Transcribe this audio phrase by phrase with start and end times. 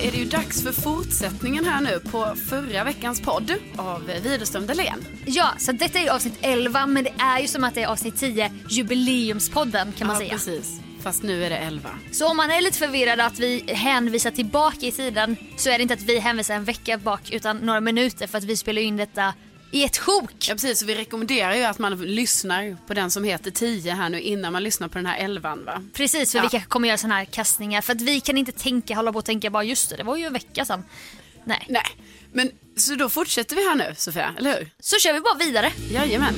[0.00, 5.04] Är det ju dags för fortsättningen här nu på förra veckans podd av Widerström Dahlén.
[5.26, 8.16] Ja, så detta är avsnitt 11 men det är ju som att det är avsnitt
[8.16, 10.32] 10, jubileumspodden kan man ja, säga.
[10.32, 10.80] precis.
[11.02, 11.90] Fast nu är det 11.
[12.12, 15.82] Så om man är lite förvirrad att vi hänvisar tillbaka i tiden så är det
[15.82, 18.96] inte att vi hänvisar en vecka bak utan några minuter för att vi spelar in
[18.96, 19.34] detta
[19.70, 20.30] i ett sjok.
[20.48, 20.78] Ja, precis.
[20.78, 24.52] Så vi rekommenderar ju att man lyssnar på den som heter 10 här nu innan
[24.52, 25.82] man lyssnar på den här 11 va?
[25.92, 26.42] Precis, för Ja.
[26.42, 29.18] vi kanske kommer göra sådana här kastningar för att vi kan inte tänka, hålla på
[29.18, 30.84] och tänka bara just det, det var ju en vecka sedan.
[31.44, 31.66] Nej.
[31.68, 31.82] Nej,
[32.32, 34.70] men så då fortsätter vi här nu Sofia, eller hur?
[34.80, 35.72] Så kör vi bara vidare.
[35.90, 36.34] Jajamän.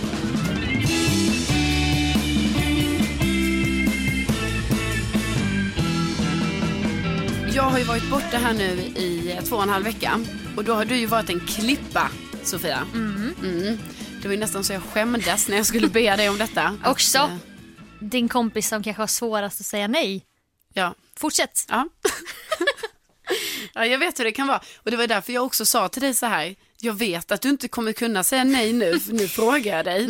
[7.54, 10.20] Jag har ju varit borta här nu i två och en halv vecka
[10.56, 12.08] och då har du ju varit en klippa
[12.44, 12.86] Sofia.
[12.94, 13.78] Mm.
[14.22, 16.62] Det var ju nästan så jag skämdes när jag skulle be dig om detta.
[16.82, 17.36] Att, Också eh,
[18.00, 20.24] din kompis som kanske har svårast att säga nej.
[20.74, 21.64] Ja, Fortsätt.
[21.68, 21.88] Ja.
[23.74, 24.60] ja, jag vet hur det kan vara.
[24.76, 27.48] Och det var därför jag också sa till dig så här, jag vet att du
[27.48, 30.08] inte kommer kunna säga nej nu, nu frågar jag dig.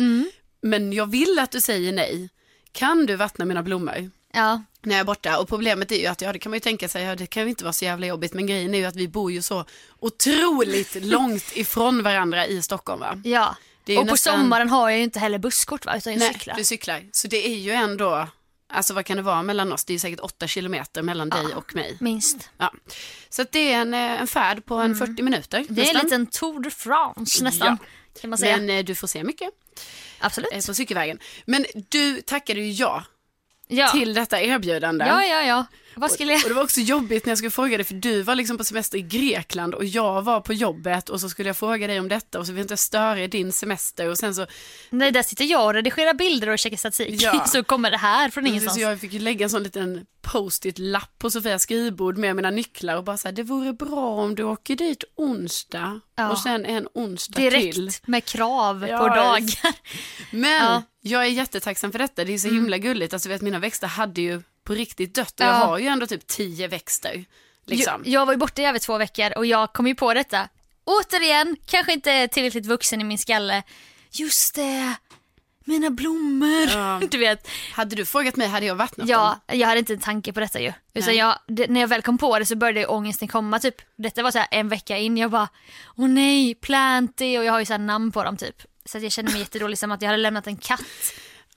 [0.61, 2.29] Men jag vill att du säger nej.
[2.71, 4.11] Kan du vattna mina blommor?
[4.35, 5.39] Ja, När jag är borta.
[5.39, 7.43] Och problemet är ju att, ja det kan man ju tänka sig, ja det kan
[7.43, 8.33] ju inte vara så jävla jobbigt.
[8.33, 9.65] Men grejen är ju att vi bor ju så
[9.99, 13.21] otroligt långt ifrån varandra i Stockholm va?
[13.23, 13.55] ja.
[13.87, 16.55] Och på nästan- sommaren har jag ju inte heller busskort va, utan jag Nej, cyklar.
[16.55, 17.03] du cyklar.
[17.11, 18.27] Så det är ju ändå,
[18.73, 19.85] alltså vad kan det vara mellan oss?
[19.85, 21.97] Det är ju säkert åtta kilometer mellan dig och mig.
[21.99, 22.49] Minst.
[22.57, 22.73] Ja.
[23.29, 25.57] Så det är en, eh, en färd på en 40 minuter.
[25.57, 25.67] Mm.
[25.75, 27.77] Det är en liten Tour de France nästan.
[28.21, 28.57] Kan man säga.
[28.57, 29.49] Men eh, du får se mycket
[30.19, 30.49] Absolut.
[30.53, 31.19] eh, på cykelvägen.
[31.45, 33.03] Men du tackade ju ja,
[33.73, 33.87] Ja.
[33.87, 35.05] till detta erbjudande.
[35.05, 35.65] ja, ja, ja.
[35.95, 36.49] Vad skulle Och jag...
[36.49, 38.97] det var också jobbigt när jag skulle fråga dig för du var liksom på semester
[38.97, 42.39] i Grekland och jag var på jobbet och så skulle jag fråga dig om detta
[42.39, 44.45] och så vill jag inte störa i din semester och sen så,
[44.89, 47.21] Nej, där sitter jag och redigerar bilder och checkar statistik.
[47.21, 47.45] Ja.
[47.47, 48.75] Så kommer det här från ingenstans.
[48.75, 53.03] så jag fick lägga en sån liten post-it-lapp på Sofias skrivbord med mina nycklar och
[53.03, 56.31] bara säga det vore bra om du åker dit onsdag Ja.
[56.31, 57.91] och sen en onsdag Direkt till.
[58.05, 59.75] med krav Ja, på dagar.
[60.35, 60.69] Men Ja.
[60.71, 60.81] Mm.
[61.01, 62.23] jag är jättetacksam för detta.
[62.23, 63.13] Det är så himla gulligt.
[63.13, 65.65] Alltså, vet, mina växter hade ju på riktigt dött och jag Ja.
[65.65, 67.25] har ju ändå typ tio växter.
[67.65, 68.01] Liksom.
[68.05, 70.49] Jag, jag var ju borta i över två veckor och jag kom ju på detta.
[70.85, 73.63] Återigen, kanske inte tillräckligt vuxen i min skalle.
[74.11, 74.93] Just det,
[75.65, 76.67] mina blommor.
[76.73, 77.01] Ja.
[77.11, 79.59] Du vet, Hade du frågat mig hade jag vattnat ja, dem.
[79.59, 80.73] jag hade inte en tanke på detta ju.
[80.93, 83.75] Utan jag, det, när jag väl kom på det så började ångesten komma typ.
[83.95, 85.49] Detta var så en vecka in, jag bara,
[85.97, 88.55] åh nej, planty och jag har ju så namn på dem typ.
[88.85, 90.81] Så jag kände mig jättedålig som att jag hade lämnat en katt.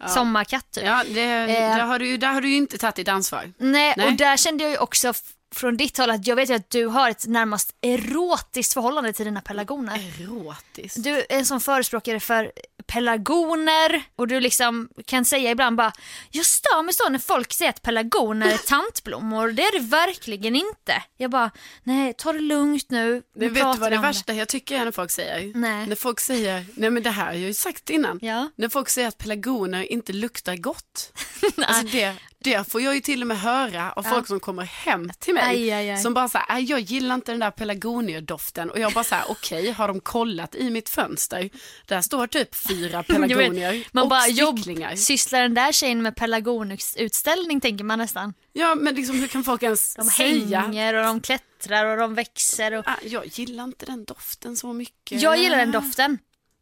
[0.08, 0.84] Sommarkatt typ.
[0.84, 1.46] Ja, det, Eh.
[1.76, 3.52] där, har du, där har du ju inte tagit ditt ansvar.
[3.58, 4.06] Nej, Nej.
[4.06, 5.12] och där kände jag ju också
[5.56, 9.24] från ditt håll att jag vet ju att du har ett närmast erotiskt förhållande till
[9.24, 10.12] dina pelargoner.
[10.20, 11.04] Erotiskt.
[11.04, 12.52] Du är en sån förespråkare för
[12.86, 15.92] pelargoner och du liksom kan säga ibland bara
[16.30, 20.56] Jag stör mig så när folk säger att pelargoner är tantblommor, det är det verkligen
[20.56, 21.02] inte.
[21.16, 21.50] Jag bara,
[21.82, 23.22] nej ta det lugnt nu.
[23.34, 25.52] Det nu vet du vad det värsta jag tycker är när folk säger?
[25.54, 25.86] Nej.
[25.86, 28.18] När folk säger, nej men det här har jag ju sagt innan.
[28.22, 28.48] Ja.
[28.56, 31.12] När folk säger att pelargoner inte luktar gott.
[31.56, 32.14] alltså det,
[32.50, 35.42] det får jag ju till och med höra av folk som kommer hem till mig.
[35.44, 35.98] Aj, aj, aj.
[36.02, 38.70] Som bara säger, "Nej, jag gillar inte den där pelargonierdoften.
[38.70, 41.50] Och jag bara säger, okej, har de kollat i mitt fönster?
[41.86, 44.96] Där står typ fyra pelargonier man och bara, jobb, sticklingar.
[44.96, 48.34] sysslar den där tjejen med pelargonutställning tänker man nästan.
[48.52, 50.60] Ja, men liksom hur kan folk ens De säga?
[50.60, 52.72] hänger och de klättrar och de växer.
[52.72, 52.88] Och...
[52.88, 55.22] Ah, jag gillar inte den doften så mycket.
[55.22, 56.18] Jag gillar den doften.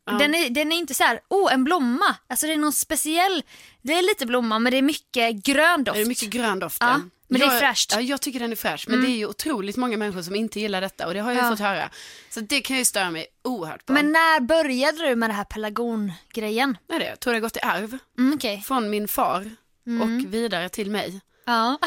[0.06, 2.17] Den, är, den är inte så här, oh en blomma.
[2.27, 3.43] Alltså det är någon speciell,
[3.83, 5.97] det är lite blomma men det är mycket grön doft.
[5.97, 6.77] Det är mycket grön doft.
[6.81, 7.93] Ja, men det är jag, fräscht.
[7.93, 8.05] Mm.
[8.06, 8.85] Ja, jag tycker den är fräsch.
[8.89, 11.45] Men det är ju otroligt många människor som inte gillar detta och det har jag
[11.45, 11.51] Ja.
[11.51, 11.91] fått höra.
[12.31, 13.93] Så det kan jag ju störa mig oerhört på.
[13.93, 16.77] Men när började du med det här pelargongrejen?
[16.89, 18.62] Nej, det, jag tror det har gått i arv Mm, Okej.
[18.67, 19.51] från min far
[19.87, 20.03] Mm.
[20.27, 21.21] och vidare till mig.
[21.46, 21.79] Ja.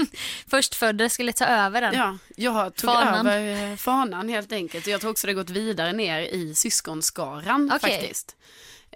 [0.50, 1.94] Förstfödda skulle ta över den.
[1.94, 3.26] Ja, jag tog Fanan.
[3.26, 4.86] över eh, fanan helt enkelt.
[4.86, 7.90] Jag tror också det gått vidare ner i syskonskaran Okej.
[8.00, 8.30] faktiskt.
[8.30, 8.36] Eh,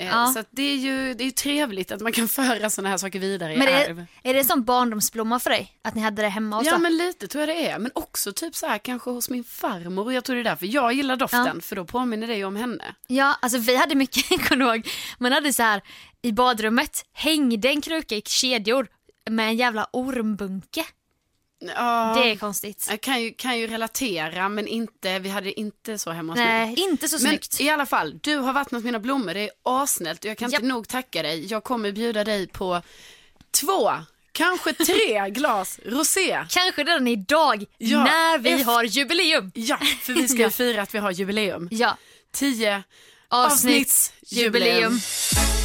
[0.06, 0.26] Ja.
[0.26, 3.56] Så det är ju det är trevligt att man kan föra sådana här saker vidare
[3.56, 4.06] Men i är, arv.
[4.22, 5.72] är det sån barndomsblomma för dig?
[5.84, 6.78] Att ni hade det hemma och Ja så?
[6.78, 7.78] men lite tror jag det är.
[7.78, 10.04] Men också typ så här kanske hos min farmor.
[10.04, 11.60] Och jag tror det är därför jag gillar doften.
[11.60, 12.94] För då påminner det ju om henne.
[13.06, 14.88] Ja, alltså vi hade mycket, kommer ihåg,
[15.18, 15.82] man hade så här
[16.22, 18.86] i badrummet hängde en kruka i kedjor
[19.30, 20.84] med en jävla ormbunke.
[21.76, 22.86] Ja, Det är konstigt.
[22.90, 26.46] jag kan ju, kan ju relatera men inte, vi hade inte så hemma hos mig.
[26.46, 27.60] Nej, inte så Men snyggt.
[27.60, 29.34] i alla fall, du har vattnat mina blommor.
[29.34, 30.62] Det är assnällt och jag kan Japp.
[30.62, 31.46] inte nog tacka dig.
[31.46, 32.82] Jag kommer bjuda dig på
[33.50, 33.90] två,
[34.32, 36.44] kanske tre glas rosé.
[36.48, 39.50] Kanske redan idag Ja, när vi efter- har jubileum.
[39.54, 41.68] Ja, för vi ska ju fira att vi har jubileum.
[41.70, 41.96] Ja,
[42.32, 42.82] Tio
[43.28, 44.92] avsnittsjubileum.
[44.92, 45.59] avsnittsjubileum.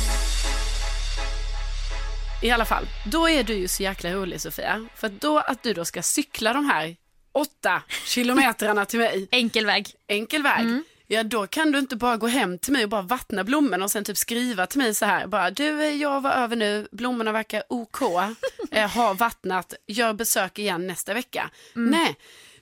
[2.46, 4.88] I alla fall, då är du ju så jäkla rolig Sofia.
[4.96, 6.96] För då att du då ska cykla de här
[7.32, 9.88] åtta kilometrarna till mig, Enkel väg.
[10.08, 10.60] enkel väg.
[10.62, 10.84] Mm.
[11.08, 13.92] Ja, då kan du inte bara gå hem till mig och bara vattna blommorna och
[13.92, 15.28] sen typ skriva till mig så här.
[15.28, 18.02] Bara, du, jag var över nu, blommorna verkar OK,
[18.72, 21.50] eh, har vattnat, gör besök igen nästa vecka.
[21.76, 21.92] Mm.
[21.92, 22.16] Nej,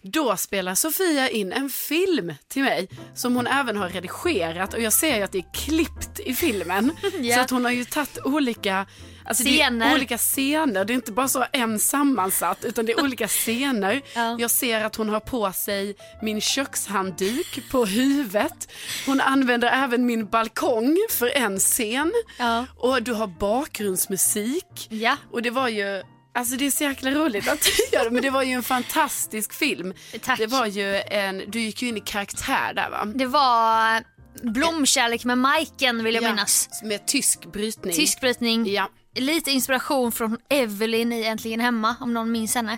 [0.03, 4.93] då spelar Sofia in en film till mig som hon även har redigerat och jag
[4.93, 6.91] ser ju att det är klippt i filmen.
[7.21, 7.35] Ja.
[7.35, 8.85] Så att hon har ju tagit olika
[9.25, 9.89] Alltså Det Scener.
[9.91, 14.01] är olika scener, det är inte bara så en sammansatt utan det är olika scener.
[14.15, 14.35] Ja.
[14.39, 18.67] Jag ser att hon har på sig min kökshandduk på huvudet.
[19.05, 22.11] Hon använder även min balkong för en scen.
[22.39, 22.65] Ja.
[22.75, 24.87] Och du har bakgrundsmusik.
[24.89, 25.17] Ja.
[25.31, 26.03] Och det var ju,
[26.35, 28.63] alltså det är så jäkla roligt att du gör det, men det var ju en
[28.63, 29.93] fantastisk film.
[30.21, 30.39] Tack.
[30.39, 33.05] Det var ju en, du gick ju in i karaktär där va?
[33.15, 34.03] Det var
[34.41, 36.69] Blomkärlek med Majken vill jag Ja, minnas.
[36.83, 37.93] Med tysk brytning.
[37.95, 38.73] Tysk brytning.
[38.73, 38.89] Ja.
[39.15, 42.77] Lite inspiration från Evelyn i Äntligen Hemma om någon minns henne.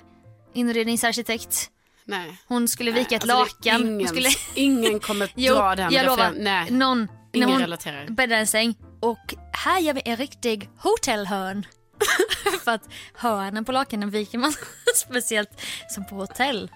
[0.53, 1.69] Inredningsarkitekt.
[2.05, 2.37] Nej.
[2.47, 3.81] Hon skulle vika ett Alltså, lakan.
[3.87, 4.29] Ingen, skulle...
[4.55, 6.33] ingen kommer dra den jag lovar.
[6.37, 8.07] Nej, Någon, ingen hon relaterar.
[8.07, 11.65] bäddar en säng och här gör vi en riktig hotellhörn.
[12.63, 14.53] För att hörnen på lakanen viker man
[14.95, 16.71] speciellt som på hotell.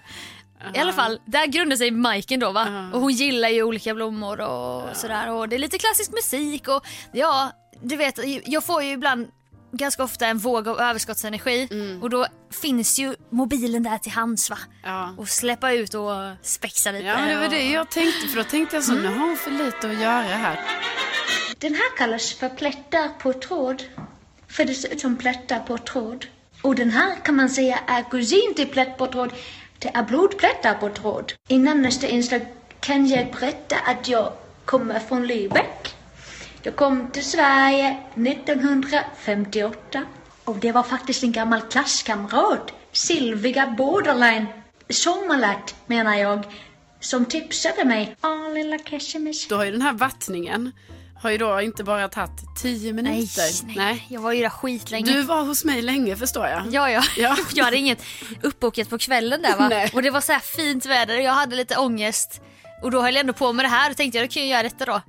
[0.74, 2.90] I alla fall, där grundar sig Majken då va?
[2.92, 5.30] Och hon gillar ju olika blommor och sådär.
[5.30, 9.28] Och det är lite klassisk musik och ja, du vet, jag får ju ibland
[9.72, 11.68] ganska ofta en våg av överskottsenergi
[12.02, 12.26] och då
[12.62, 14.58] finns ju mobilen där till hands va?
[14.84, 15.14] Ja.
[15.18, 16.10] Och släppa ut och
[16.42, 17.04] spexa lite.
[17.04, 19.36] Ja, men det var det jag tänkte, för då tänkte jag så, nu har hon
[19.36, 20.60] för lite att göra här.
[21.58, 23.82] Den här kallas för plättar på tråd.
[24.50, 26.26] För det ser ut som plättar på tråd.
[26.62, 29.32] Och den här kan man säga är kusin till plätt på tråd.
[29.78, 31.32] Det är blodplättar på tråd.
[31.48, 32.40] Innan nästa inslag
[32.80, 34.32] kan jag berätta att jag
[34.64, 35.94] kommer från Lübeck.
[36.62, 40.04] Jag kom till Sverige 1958.
[40.44, 44.46] Och det var faktiskt en gammal klasskamrat, Silvia Borderline,
[44.88, 46.44] sommarlärt menar jag,
[47.00, 48.16] som tipsade mig.
[48.22, 49.48] Åh, lilla Kessemis.
[49.48, 50.72] Då har ju den här vattningen,
[51.20, 53.76] har ju då inte bara tagit tio Nej, minuter.
[53.76, 55.12] nej, jag var ju där skitlänge.
[55.12, 56.62] Du var hos mig länge förstår jag.
[56.70, 57.02] Ja, ja.
[57.16, 57.36] Ja.
[57.54, 58.02] jag hade inget
[58.42, 59.68] uppbokat på kvällen där va.
[59.68, 59.90] Nej.
[59.94, 62.40] Och det var så här fint väder och jag hade lite ångest.
[62.82, 64.50] Och då höll jag ändå på med det här och tänkte jag då kan jag
[64.50, 65.02] göra detta då.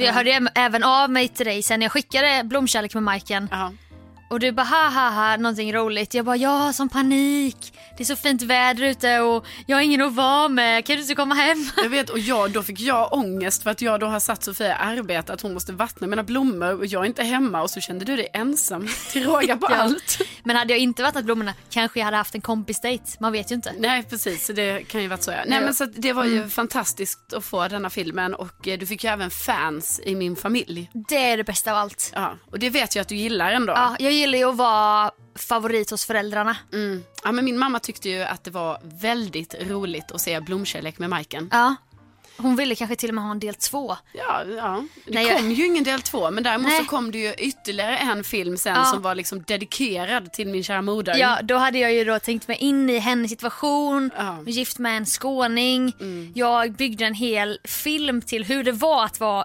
[0.00, 3.48] Jag hörde även av mig till dig sen jag skickade blomkärlek med Majken.
[3.50, 3.72] Ja.
[4.30, 6.14] Och du bara ha ha ha någonting roligt.
[6.14, 7.72] Jag bara jag har sån panik.
[7.96, 10.84] Det är så fint väder ute och jag har ingen att vara med.
[10.86, 11.66] Kan du inte komma hem?
[11.76, 14.68] Jag vet och jag, då fick jag ångest för att jag då har satt Sofia
[14.68, 17.80] i arbete att hon måste vattna mina blommor och jag är inte hemma och så
[17.80, 19.76] kände du dig ensam till råga på Ja.
[19.76, 20.18] allt.
[20.44, 23.04] Men hade jag inte vattnat blommorna kanske jag hade haft en kompis-date.
[23.20, 23.72] Man vet ju inte.
[23.78, 25.36] Nej precis, så det kan ju varit så ja.
[25.46, 28.86] Nej men så att det var ju fantastiskt att få denna filmen och eh, du
[28.86, 30.90] fick ju även fans i min familj.
[31.08, 32.12] Det är det bästa av allt.
[32.14, 33.72] Ja, och det vet jag att du gillar ändå.
[33.76, 36.56] Ja, jag gillar ju att vara favorit hos föräldrarna.
[36.72, 37.04] Mm.
[37.24, 41.10] Ja, men min mamma tyckte ju att det var väldigt roligt att se Blomkärlek med
[41.10, 41.48] Majken.
[41.52, 41.74] Ja.
[42.38, 43.96] Hon ville kanske till och med ha en del två.
[44.12, 44.84] Ja, ja.
[45.04, 46.80] Det Nej, jag- kom ju ingen del två, men däremot Nej.
[46.80, 48.84] så kom det ju ytterligare en film sen Ja.
[48.84, 51.16] som var liksom dedikerad till min kära moder.
[51.18, 54.22] Ja, då hade jag ju då tänkt mig in i hennes situation, Ja.
[54.32, 54.44] Mm.
[54.48, 55.92] gift med en skåning.
[56.34, 59.44] Jag byggde en hel film till hur det var att vara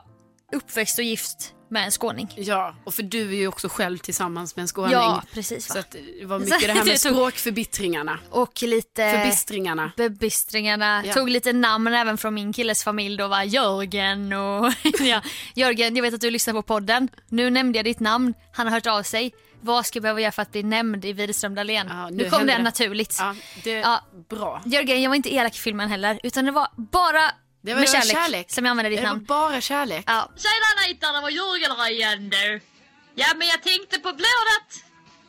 [0.54, 2.34] uppväxt och gift med en skåning.
[2.38, 4.92] Ja, och för du är ju också själv tillsammans med en skåning.
[4.92, 5.68] Ja, precis.
[5.68, 5.80] Så Va?
[5.80, 8.20] att det var mycket det här med språkförbittringarna.
[8.30, 9.92] Och lite Förbistringarna.
[9.98, 11.04] bebistringarna.
[11.06, 11.14] Ja.
[11.14, 15.22] Tog lite namn även från min killes familj då var Jörgen och ja,
[15.56, 17.10] Jörgen, jag vet att du lyssnar på podden.
[17.30, 19.32] Nu nämnde jag ditt namn, han har hört av sig.
[19.64, 21.88] Vad ska jag behöva göra för att bli nämnd i Widerström Dahlén?
[21.90, 22.64] Ja, nu nu kom det det.
[22.64, 23.16] naturligt.
[23.20, 24.02] Ja, det Ja.
[24.30, 24.62] bra.
[24.66, 27.90] Jörgen, jag var inte elak i filmen heller, utan det var bara Det var med
[27.90, 28.06] kärlek.
[28.08, 28.52] kärlek, kärlek.
[28.52, 29.26] som jag använde ditt det namn.
[29.28, 30.04] var bara kärlek.
[30.08, 30.30] Ja.
[30.38, 32.62] Tjena Anita, det var Jörgen igen du.
[33.16, 34.70] Ja men jag tänkte på blodet.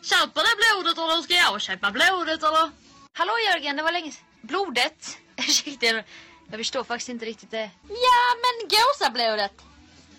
[0.03, 2.71] Köper det blodet eller ska jag köpa blodet eller?
[3.19, 4.13] Hallå Jörgen, det var länge.
[4.43, 5.19] Blodet?
[5.37, 6.05] Ursäkta, jag-
[6.51, 7.71] jag förstår faktiskt inte riktigt det.
[7.89, 9.53] Ja men gåsablodet.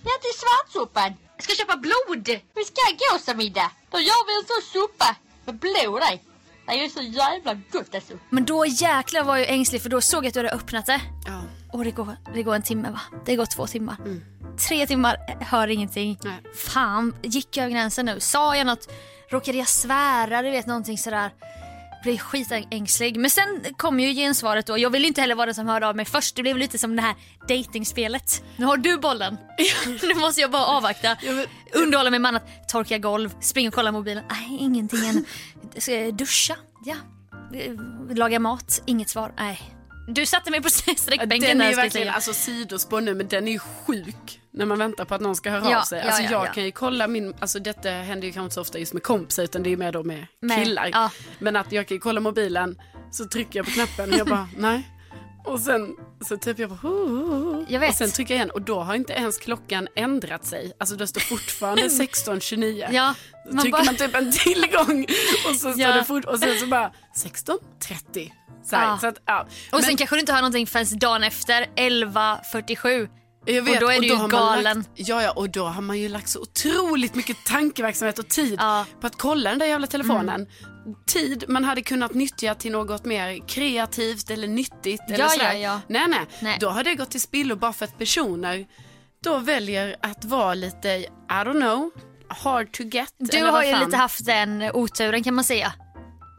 [0.06, 1.14] Ja till svartsoppan.
[1.36, 2.28] Jag ska köpa blod!
[2.56, 3.72] Vi ska ha gåsamiddag.
[3.92, 5.16] Då gör vi en sån soppa
[5.46, 6.22] med blod i.
[6.66, 8.14] Det är ju så jävla gott alltså.
[8.30, 11.02] Men då jäklar var jag ängslig för då såg jag att du hade öppnat det.
[11.26, 11.43] Ja.
[11.74, 13.02] Och det går, det går en timme va?
[13.26, 13.96] Det går två timmar.
[14.70, 16.20] Tre timmar, eh, hör ingenting.
[16.24, 16.42] Nej.
[16.56, 18.20] Fan, gick jag över gränsen nu?
[18.20, 18.92] Sa jag något?
[19.30, 20.42] Råkade jag svära?
[20.42, 21.32] Du vet någonting sådär.
[22.04, 23.18] Blev skitängslig.
[23.18, 24.78] Men sen kom ju gensvaret då.
[24.78, 26.36] Jag ville inte heller vara den som hörde av mig först.
[26.36, 27.16] Det blev lite som det här
[27.48, 28.44] datingspelet.
[28.58, 29.38] Nu har du bollen.
[30.04, 31.18] nu måste jag bara avvakta.
[31.74, 32.68] Underhålla mig med annat.
[32.68, 34.24] Torka golv, springa och kolla mobilen.
[34.30, 35.26] Nej, ingenting än.
[36.18, 36.56] Duscha?
[36.86, 36.96] Ja.
[38.16, 38.82] Laga mat?
[38.86, 39.34] Inget svar.
[39.38, 39.74] Nej.
[40.08, 43.48] Du satte mig på sträckbänken Den är ju jag verkligen, alltså sidospår nu, men den
[43.48, 46.02] är ju sjuk när man väntar på att någon ska höra Ja, av sig.
[46.02, 46.52] Alltså ja, jag ja.
[46.54, 49.44] kan ju kolla min, alltså detta händer ju kanske inte så ofta just med kompisar
[49.44, 50.92] utan det är ju mer då med Med- killar.
[51.40, 52.82] Men att jag kan ju kolla mobilen,
[53.12, 54.90] så trycker jag på knappen och jag bara nej.
[55.46, 55.96] Och sen
[56.28, 57.66] så typ jag bara.
[57.70, 57.90] Jag vet.
[57.90, 60.72] Och sen trycker jag igen och då har inte ens klockan ändrat sig.
[60.80, 62.88] Alltså det står fortfarande 16.29.
[62.92, 63.14] Ja,
[63.52, 65.06] man trycker bara- man typ en tillgång
[65.50, 65.96] och så står Ja.
[65.96, 68.32] det fort och sen så bara 16.30.
[68.66, 68.98] Så, Ja.
[69.02, 69.42] så att, ja.
[69.42, 73.10] Och Men- sen kanske du inte har någonting förrän dagen efter 11.47.
[73.46, 74.78] Jag vet, Och då är du ju galen.
[74.78, 78.56] Lagt, ja, ja, och då har man ju lagt så otroligt mycket tankeverksamhet och tid
[78.60, 78.76] Ja.
[78.76, 79.00] Mm.
[79.02, 80.48] på att kolla den där jävla telefonen.
[81.08, 85.02] Tid man hade kunnat nyttja till något mer kreativt eller nyttigt.
[85.08, 85.54] Eller Ja, sådär.
[85.54, 85.82] ja, ja.
[85.88, 86.58] Nej, nej, Nej.
[86.60, 88.66] Då har det gått till spillo bara för att personer
[89.24, 91.92] då väljer att vara lite, I don't know,
[92.28, 93.14] hard to get.
[93.18, 93.86] Du eller har ju fan.
[93.86, 95.74] lite haft den oturen kan man säga.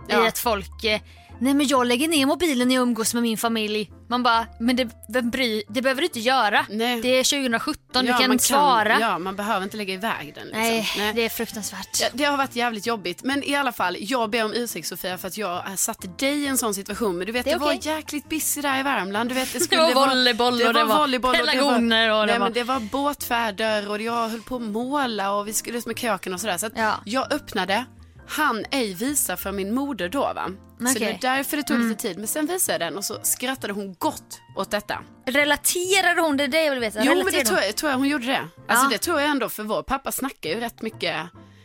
[0.08, 0.24] Ja.
[0.24, 1.00] I att folk, eh,
[1.44, 3.90] nej men jag lägger ner mobilen när jag umgås med min familj.
[4.08, 6.66] Man bara, men det, vem bry, det behöver du inte göra.
[6.70, 7.00] Nej.
[7.00, 9.00] Det är 2017, Ja, du kan svara.
[9.00, 10.44] Ja, man behöver inte lägga iväg den.
[10.46, 11.02] Liksom.
[11.02, 12.00] nej, det är fruktansvärt.
[12.00, 13.22] Ja, det har varit jävligt jobbigt.
[13.24, 16.46] Men i alla fall, jag ber om ursäkt Sofia för att jag satte dig i
[16.46, 17.18] en sån situation.
[17.18, 19.30] Men du vet, Det det, är var jäkligt busy där i Värmland.
[19.30, 21.78] Du vet, det, Det skulle, var volleyboll och det var volleyboll och det och det
[21.80, 25.78] nej, var- Men det var båtfärder och jag höll på att måla och vi skulle
[25.78, 26.58] ut med köken och sådär.
[26.58, 26.92] Så att Ja.
[27.04, 27.84] jag öppnade,
[28.28, 30.50] han ej visa för min moder då va.
[30.78, 30.94] Så Okej.
[31.00, 31.88] det var därför det tog Mm.
[31.88, 32.18] lite tid.
[32.18, 34.98] Men sen visade jag den och så skrattade hon gott åt detta.
[35.26, 36.46] Relaterade hon det?
[36.46, 36.98] det jag vill veta.
[37.04, 38.48] Jo men det Relaterade tror jag, tror jag hon gjorde det.
[38.68, 38.88] Alltså Ja.
[38.90, 41.16] det tror jag ändå för vår pappa snackar ju rätt mycket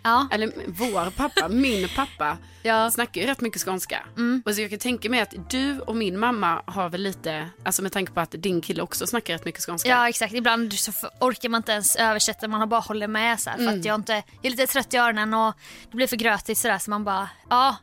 [0.04, 0.28] Ja.
[0.32, 2.92] eller vår pappa, min pappa, Ja.
[2.92, 4.04] snackar ju rätt mycket skånska.
[4.18, 4.44] Mm.
[4.46, 7.82] Och så jag kan tänka mig att du och min mamma har väl lite, alltså
[7.82, 9.90] med tanke på att din kille också snackar rätt mycket skånska.
[9.90, 13.50] Ja exakt, ibland så orkar man inte ens översätta, man har bara håller med så
[13.50, 13.80] här, för Mm.
[13.80, 15.54] att jag inte, jag är lite trött i öronen och
[15.92, 17.76] det blir för grötigt sådär så man bara, ja.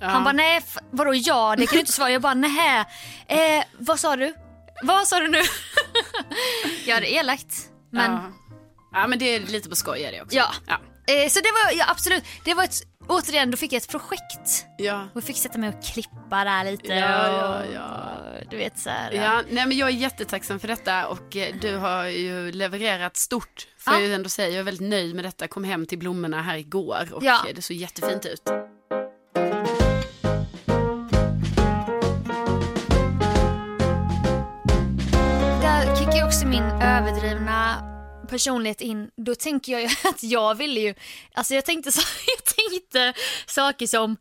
[0.00, 0.06] Ja.
[0.06, 2.10] Han bara nej, vadå ja, det kan du inte svara.
[2.10, 2.84] Jag bara nej,
[3.26, 4.34] eh, vad sa du?
[4.82, 5.38] Vad sa du nu?
[6.86, 7.56] ja det är elakt.
[7.90, 8.22] Men Ja.
[8.92, 10.36] ja men det är lite på skoj är det också.
[10.36, 10.46] ja.
[10.66, 10.80] Ja.
[11.06, 14.66] Eh, så det var, ja absolut, det var ett, återigen då fick jag ett projekt.
[14.78, 15.08] Ja.
[15.14, 18.10] Och fick sätta mig och klippa där lite Ja, ja, och, ja.
[18.50, 21.76] du vet så här, Ja, nej men jag är jättetacksam för detta och eh, du
[21.76, 23.66] har ju levererat stort.
[23.78, 23.98] Får Ja.
[24.00, 24.48] jag ju ändå säga.
[24.48, 25.48] Jag är väldigt nöjd med detta.
[25.48, 27.40] Kom hem till blommorna här igår och Ja.
[27.54, 28.42] det såg jättefint ut.
[35.62, 37.82] Där kickar också min överdrivna
[38.24, 40.94] personlighet in, då tänker jag ju att jag ville ju,
[41.34, 43.14] alltså jag tänkte, så, jag tänkte
[43.46, 44.16] saker som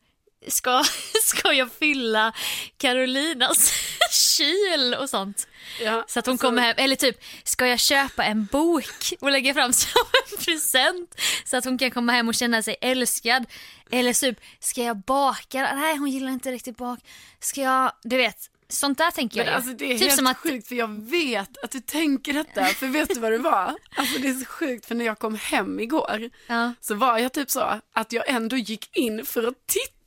[0.48, 0.84] Ska,
[1.24, 2.34] ska jag fylla
[2.78, 3.72] Carolinas
[4.12, 5.48] kyl och sånt?
[5.82, 9.32] Ja, Så att hon alltså- kommer hem, eller typ, ska jag köpa en bok och
[9.32, 13.46] lägga fram som en present så att hon kan komma hem och känna sig älskad?
[13.92, 15.76] Eller typ, ska jag baka?
[15.76, 17.00] Nej, hon gillar inte riktigt bak.
[17.40, 20.38] Ska jag, du vet, sånt där tänker jag Men alltså det är typ helt att,
[20.38, 22.66] sjukt för jag vet att du tänker detta.
[22.66, 23.76] För vet du vad det var?
[23.96, 26.74] Alltså det är så sjukt för när jag kom hem igår ja.
[26.82, 30.03] så var jag typ så att jag ändå gick in för att titta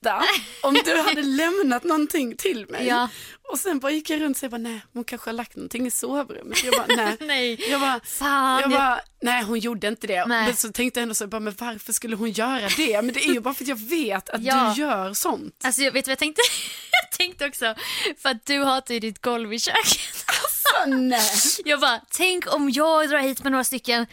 [0.63, 2.87] om du hade lämnat någonting till mig.
[2.87, 3.09] Ja.
[3.53, 5.91] Och sen bara gick jag runt och sa nej hon kanske har lagt någonting i
[5.91, 6.65] sovrummet.
[6.65, 7.17] Jag bara nej.
[7.21, 7.71] Nej.
[7.71, 10.27] Jag bara, Fan, jag bara, nej hon gjorde inte det.
[10.27, 10.47] Nej.
[10.47, 13.03] Men så tänkte jag ändå så, bara, men varför skulle hon göra det?
[13.03, 14.73] Men det är ju bara för att jag vet att Ja.
[14.77, 15.61] du gör sånt.
[15.65, 16.43] Alltså jag vet vad jag tänkte?
[17.11, 17.75] jag tänkte också,
[18.19, 20.25] för att du hatar ju ditt golv i köket.
[20.27, 21.31] Alltså, nej.
[21.65, 24.07] Jag bara, tänk om jag drar hit med några stycken,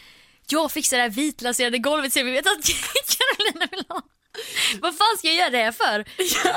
[0.48, 4.02] jag fixar det här vitlaserade golvet som vi vet att Carolina vill ha.
[4.80, 6.04] Vad fan ska jag göra det för?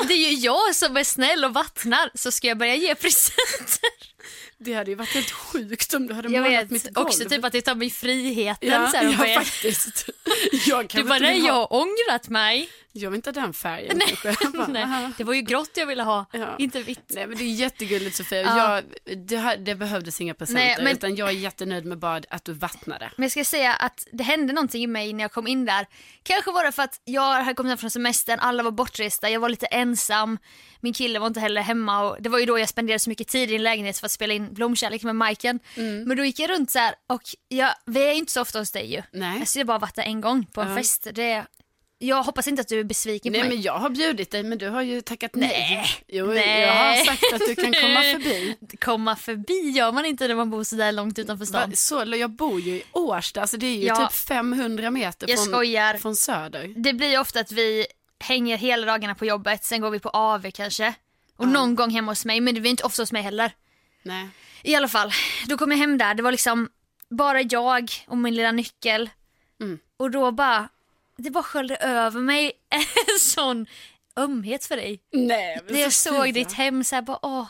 [0.07, 3.89] Det är ju jag som är snäll och vattnar, så ska jag börja ge presenter?
[4.59, 7.07] Det hade ju varit helt sjukt om du hade Jag målat vet mitt golv.
[7.07, 8.69] också typ att det tar mig friheten.
[8.69, 10.09] Ja, så här, och ja börja- faktiskt.
[10.67, 12.69] Jag du kan bara, inte nej jag ha, har ångrat mig.
[12.91, 16.03] jag vill inte ha den färgen Nej, bara, nej, det var ju grått jag ville
[16.03, 16.55] ha, Ja.
[16.59, 16.99] inte vitt.
[17.07, 18.41] Nej men det är jättegulligt Sofia.
[18.41, 18.81] Ja.
[19.05, 22.45] Jag, det, det behövdes inga presenter Nej, men- utan jag är jättenöjd med bara att
[22.45, 23.11] du vattnade.
[23.15, 25.87] Men jag ska säga att det hände någonting i mig när jag kom in där.
[26.23, 29.39] Kanske var det för att jag hade kommit hem från semestern, alla var bortresta, jag
[29.39, 30.37] var lite ensam.
[30.79, 33.27] Min kille var inte heller hemma och det var ju då jag spenderade så mycket
[33.27, 35.59] tid i en lägenhet för att spela in Blomkärlek med Majken.
[35.75, 36.03] Mm.
[36.03, 38.71] Men då gick jag runt så här och jag, vi är inte så ofta hos
[38.71, 39.01] dig ju.
[39.11, 39.39] Nej.
[39.39, 40.75] Jag skulle bara varit där en gång på en Ja.
[40.75, 41.07] fest.
[41.13, 41.45] Det,
[41.99, 43.57] jag hoppas inte att du är besviken på Nej mig.
[43.57, 45.49] men jag har bjudit dig men du har ju tackat nej.
[45.49, 45.85] Nej.
[46.07, 46.61] Jo, Nej.
[46.61, 48.55] jag har sagt att du kan komma förbi.
[48.81, 51.69] Komma förbi gör man inte när man bor så där långt utanför stan.
[51.69, 53.95] Va, Så, jag bor ju i Årsta, alltså det är ju Ja.
[53.95, 55.97] typ 500 meter Jag från, skojar.
[55.97, 56.73] från söder.
[56.75, 57.85] Det blir ju ofta att vi
[58.19, 60.93] hänger hela dagarna på jobbet, sen går vi på AV kanske.
[61.35, 63.51] Och någon gång hemma hos mig, men det var inte ofta hos mig heller.
[64.07, 64.29] Nej.
[64.63, 65.11] I alla fall,
[65.47, 66.69] då kom jag hem där, det var liksom
[67.09, 69.09] bara jag och min lilla nyckel.
[69.61, 69.79] Mm.
[69.97, 70.69] Och då bara,
[71.17, 73.65] det bara sköljde över mig en sån
[74.17, 74.99] ömhet för dig.
[75.11, 77.47] Nej, men jag så såg ditt hem så här bara, åh,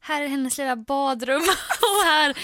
[0.00, 1.42] här är hennes lilla badrum
[1.80, 2.38] och här,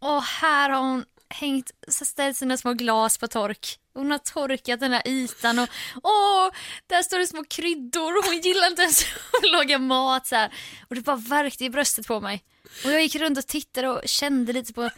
[0.00, 3.78] åh, här har hon hängt, så ställt sina små glas på tork.
[3.94, 5.68] Hon har torkat den här ytan och
[6.02, 6.50] åh,
[6.86, 9.02] där står det små kryddor och hon gillar inte ens
[9.42, 10.52] att laga mat så här.
[10.88, 12.44] Och det bara värkte i bröstet på mig.
[12.84, 14.90] Och jag gick runt och tittade och kände lite på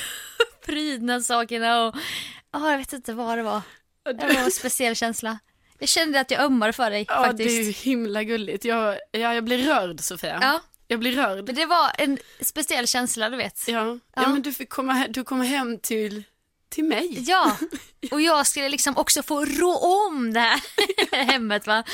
[0.66, 1.94] prydnadssakerna och
[2.56, 3.62] åh, jag vet inte vad det var.
[4.04, 5.38] Det var en speciell känsla.
[5.78, 7.48] Jag kände att jag ömmade för dig Ja, faktiskt.
[7.48, 8.64] det är ju himla gulligt.
[8.64, 10.38] Jag, ja, jag blir rörd Sofia.
[10.42, 10.60] Ja.
[10.88, 11.46] Jag blir rörd.
[11.46, 13.68] Men det var en speciell känsla, du vet.
[13.68, 13.98] Ja, ja.
[14.22, 14.28] Ja.
[14.28, 16.22] men du fick komma, du kommer hem till,
[16.74, 17.22] till mig.
[17.26, 17.56] Ja,
[18.10, 19.76] och jag skulle liksom också få rå
[20.08, 20.60] om det här
[21.24, 21.84] hemmet va.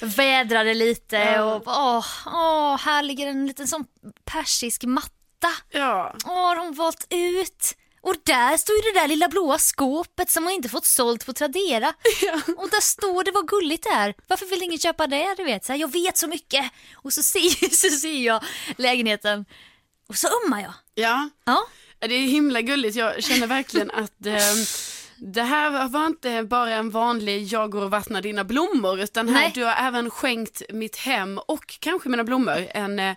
[0.00, 1.54] Vädrade lite Ja.
[1.54, 3.84] och åh, åh, här ligger en liten sån
[4.24, 5.12] persisk matta.
[5.70, 7.74] Ja, Åh, har hon valt ut.
[8.00, 11.32] Och där står ju det där lilla blåa skåpet som hon inte fått sålt på
[11.32, 11.88] Tradera.
[12.56, 14.14] Och där står det, vad gulligt det är.
[14.28, 15.34] Varför vill ingen köpa det?
[15.36, 16.64] Du vet, så här, jag vet så mycket.
[16.94, 18.42] Och så ser, så ser jag
[18.76, 19.44] lägenheten
[20.08, 20.72] och så ömmar jag.
[20.94, 21.28] ja.
[21.44, 21.66] Ja.
[21.98, 22.96] Det är himla gulligt.
[22.96, 24.34] Jag känner verkligen att eh,
[25.18, 29.34] det här var inte bara en vanlig jag går och vattnar dina blommor utan här,
[29.34, 29.50] Nej.
[29.54, 33.16] du har även skänkt mitt hem och kanske mina blommor en, eh,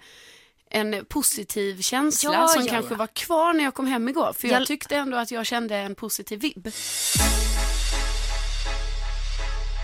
[0.71, 2.97] en positiv känsla Ja, som ja, kanske ja.
[2.97, 4.33] var kvar när jag kom hem igår.
[4.37, 6.67] För jag Jag- tyckte ändå att jag kände en positiv vibb.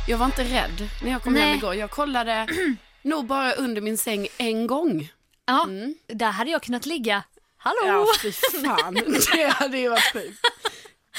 [0.08, 1.42] Jag var inte rädd när jag kom Nej.
[1.44, 1.76] hem igår.
[1.76, 2.48] Jag kollade
[3.02, 5.10] nog bara under min säng en gång.
[5.46, 5.68] Ja,
[6.08, 7.24] där hade jag kunnat ligga.
[7.66, 7.80] Hallå!
[7.86, 8.94] Ja, fy fan.
[9.34, 10.40] Det hade ju varit sjukt.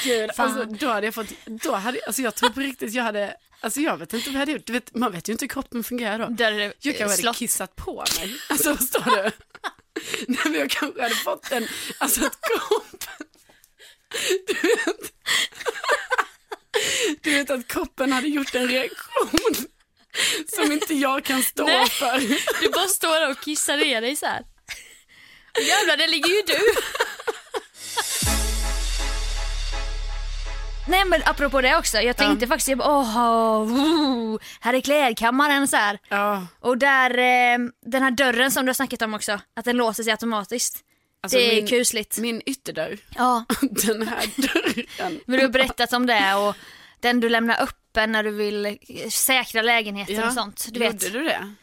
[0.05, 0.47] Gud, Fan.
[0.59, 3.81] alltså, då hade jag fått, då hade, alltså jag tror på riktigt jag hade, alltså
[3.81, 4.67] jag vet inte vad jag hade gjort.
[4.67, 6.27] Du vet, man vet ju inte hur kroppen fungerar då.
[6.27, 8.37] Där är det, Jag kanske hade kissat på mig.
[8.49, 9.23] Alltså förstår du?
[10.29, 13.27] Nej men jag kanske hade fått en, alltså att kroppen,
[14.47, 15.13] du vet.
[17.21, 19.55] Du vet att kroppen hade gjort en reaktion
[20.57, 21.89] som inte jag kan stå Nej.
[21.89, 22.19] för.
[22.61, 24.43] Du bara står där och kissar ner dig så här.
[25.62, 26.59] Jävlar, där ligger ju du.
[30.88, 35.69] Nej men apropå det också, jag tänkte faktiskt, jag bara, åh, oh, här är klädkammaren
[35.69, 35.99] så här.
[36.09, 39.77] Ja, Och där, eh, den här dörren som du har snackat om också, att den
[39.77, 40.79] låser sig automatiskt.
[41.23, 42.19] alltså det är min, kusligt.
[42.19, 45.21] min ytterdörr, Ja, den här dörren.
[45.27, 46.57] men du har berättat om det och
[47.01, 48.75] den du lämnar öppen när du vill eh,
[49.11, 50.66] säkra lägenheten och sånt.
[50.71, 51.05] Du vet.
[51.05, 51.55] Gjorde du det?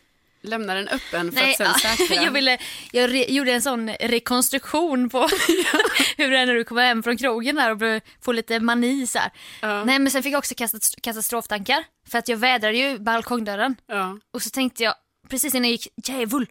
[0.44, 2.24] Lämna den öppen för Nej, att sen säkra.
[2.24, 2.58] jag, ville,
[2.92, 5.20] jag re, gjorde en sån rekonstruktion på
[6.18, 9.08] hur det är när du kommer hem från krogen där och börjar få lite mani
[9.08, 9.32] så här.
[9.62, 9.84] Ja.
[9.84, 14.18] Nej men sen fick jag också kastat- katastroftankar för att jag vädrade ju balkongdörren Ja.
[14.34, 14.94] och så tänkte jag
[15.30, 16.48] precis innan jag gick, djävul,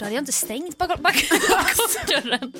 [0.00, 2.52] då hade jag inte stängt bak- bak- balkongdörren.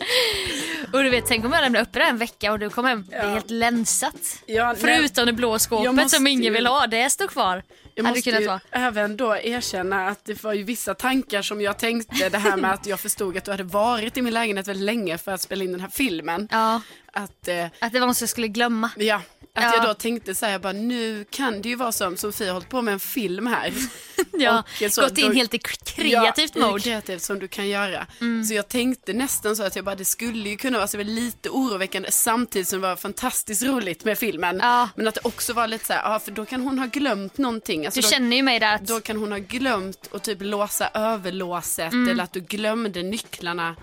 [0.93, 3.07] och du vet, tänk om jag lämnar uppe där en vecka och du kommer hem,
[3.11, 4.43] det är helt länsat.
[4.47, 4.75] Ja.
[4.79, 7.63] Förutom det blå skåpet måste som ingen vill ha, det står kvar.
[7.95, 11.79] Jag hade måste ju även då erkänna att det var ju vissa tankar som jag
[11.79, 14.85] tänkte, det här med att jag förstod att du hade varit i min lägenhet väldigt
[14.85, 16.49] länge för att spela in den här filmen.
[16.51, 16.81] Ja,
[17.13, 18.91] Att, eh, att det var som jag skulle glömma.
[18.97, 19.23] ja, att
[19.65, 19.73] Ja.
[19.77, 22.53] jag då tänkte så här, jag bara, nu kan det ju vara som Sofie har
[22.53, 23.73] hållit på med en film här.
[24.33, 26.83] Ja, Och så gått in då- helt i kreativt ja, mode.
[26.83, 28.07] kreativt som du kan göra.
[28.49, 31.49] Så jag tänkte nästan så att jag bara, det skulle ju kunna vara så lite
[31.51, 34.59] oroväckande samtidigt som det var fantastiskt roligt med filmen.
[34.63, 34.89] Ja.
[34.97, 37.39] Men att det också var lite så här, ja för då kan hon ha glömt
[37.39, 37.87] någonting.
[37.87, 40.39] Alltså Du då, känner ju mig där att då kan hon ha glömt att typ
[40.41, 42.09] låsa överlåset Mm.
[42.09, 43.77] eller att du glömde nycklarna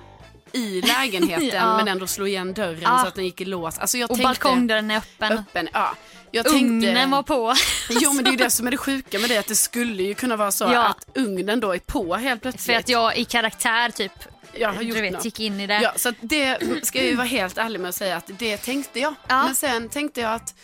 [0.54, 1.78] i lägenheten Ja.
[1.78, 3.00] men ändå slå igen dörren Ja.
[3.02, 3.78] så att den gick i lås.
[3.80, 5.32] Alltså jag och tänkte, balkongdörren är öppen.
[5.38, 5.70] öppen.
[5.74, 5.96] Ja.
[6.32, 7.54] Jag tänkte, Ugnen var på.
[7.90, 10.04] Jo men det är ju det som är det sjuka med det att det skulle
[10.04, 10.88] ju kunna vara så Ja.
[10.88, 12.66] att ugnen då är på helt plötsligt.
[12.66, 14.12] För att jag i karaktär typ,
[14.54, 15.26] jag har gjort vet, något.
[15.26, 15.80] gick in i det.
[15.82, 18.58] Ja, så att det ska jag ju vara helt ärlig med att säga att det
[18.58, 19.14] tänkte jag.
[19.28, 19.44] Ja.
[19.44, 20.56] Men sen tänkte jag att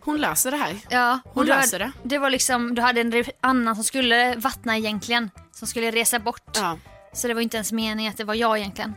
[0.00, 0.76] hon löser det här.
[0.88, 2.08] Ja, Hon löser hade, det.
[2.08, 5.30] Det var liksom, du hade en annan som skulle vattna egentligen.
[5.54, 6.50] Som skulle resa bort.
[6.54, 6.78] Ja,
[7.12, 8.94] Så det var inte ens meningen att det var jag egentligen.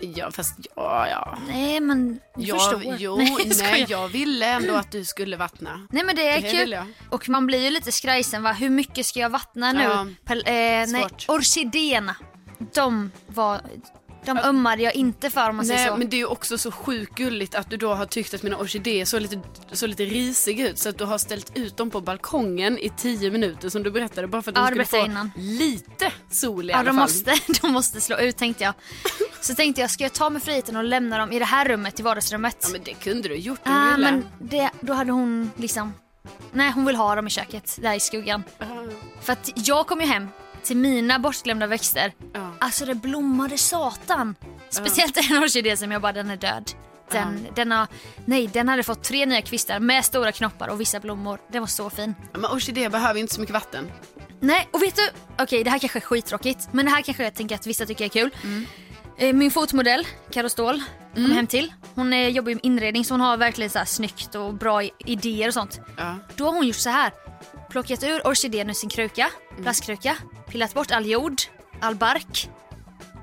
[0.00, 1.38] Ja fast ja, ja.
[1.48, 2.96] Nej men, du Jag, förstår.
[2.98, 5.86] jo, nej, jag nej, jag ville ändå att du skulle vattna.
[5.90, 6.70] nej men det är Det kul.
[6.72, 6.86] jag.
[7.10, 9.82] Och man blir ju lite skrajsen va, hur mycket ska jag vattna nu?
[9.82, 12.16] Ja, Pel- eh, nej, orkidéerna.
[12.74, 13.60] De var,
[14.26, 15.96] de ömmade jag inte för om man säger Nej, så.
[15.96, 18.56] men det är ju också så sjukt gulligt att du då har tyckt att mina
[18.56, 19.40] orkidéer såg lite,
[19.72, 23.30] så lite risiga ut så att du har ställt ut dem på balkongen i tio
[23.30, 25.30] minuter som du berättade bara för att Ja, de skulle få innan.
[25.36, 27.02] lite sol i Ja, alla de fall.
[27.04, 28.74] måste, de måste slå ut tänkte jag.
[29.40, 32.00] Så tänkte jag, ska jag ta mig friheten och lämna dem i det här rummet,
[32.00, 32.56] i vardagsrummet?
[32.62, 35.92] Ja men det kunde du gjort om ah, du men det, då hade hon liksom,
[36.52, 38.44] nej hon vill ha dem i köket, där i skuggan.
[38.58, 38.64] Ah,
[39.20, 40.28] För att jag kom ju hem
[40.62, 42.12] till mina bortglömda växter.
[42.32, 42.43] ja.
[42.64, 44.34] Alltså det blommade satan.
[44.70, 46.70] Speciellt en orkidé som jag bara, den är död.
[47.10, 47.86] Den, den, har,
[48.24, 51.40] nej, den hade fått tre nya kvistar med stora knoppar och vissa blommor.
[51.52, 52.14] Den var så fin.
[52.32, 53.90] Men orkidéer behöver inte så mycket vatten.
[54.40, 55.08] Nej, och vet du?
[55.38, 56.68] Okej, det här kanske är skittråkigt.
[56.72, 58.30] Men det här kanske jag tänker att vissa tycker är kul.
[59.18, 60.82] Eh, Min fotmodell, Karo Ståhl,
[61.14, 61.72] kom hem till.
[61.94, 64.82] Hon eh, jobbar ju med inredning så hon har verkligen så här snyggt och bra
[64.98, 65.80] idéer och sånt.
[65.96, 66.16] Ja.
[66.36, 67.12] Då har hon gjort så här.
[67.70, 69.30] Plockat ur orkidén ur sin kruka,
[69.62, 70.16] plastkruka,
[70.48, 71.40] pillat bort all jord,
[71.80, 72.50] all bark,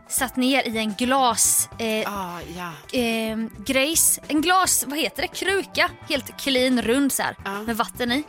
[0.10, 3.00] satt ner i en glas eh, Ah, ja.
[3.00, 7.52] eh, grejs, en glas, vad heter det, kruka, helt clean, rund så här, Ja.
[7.62, 8.24] med vatten i.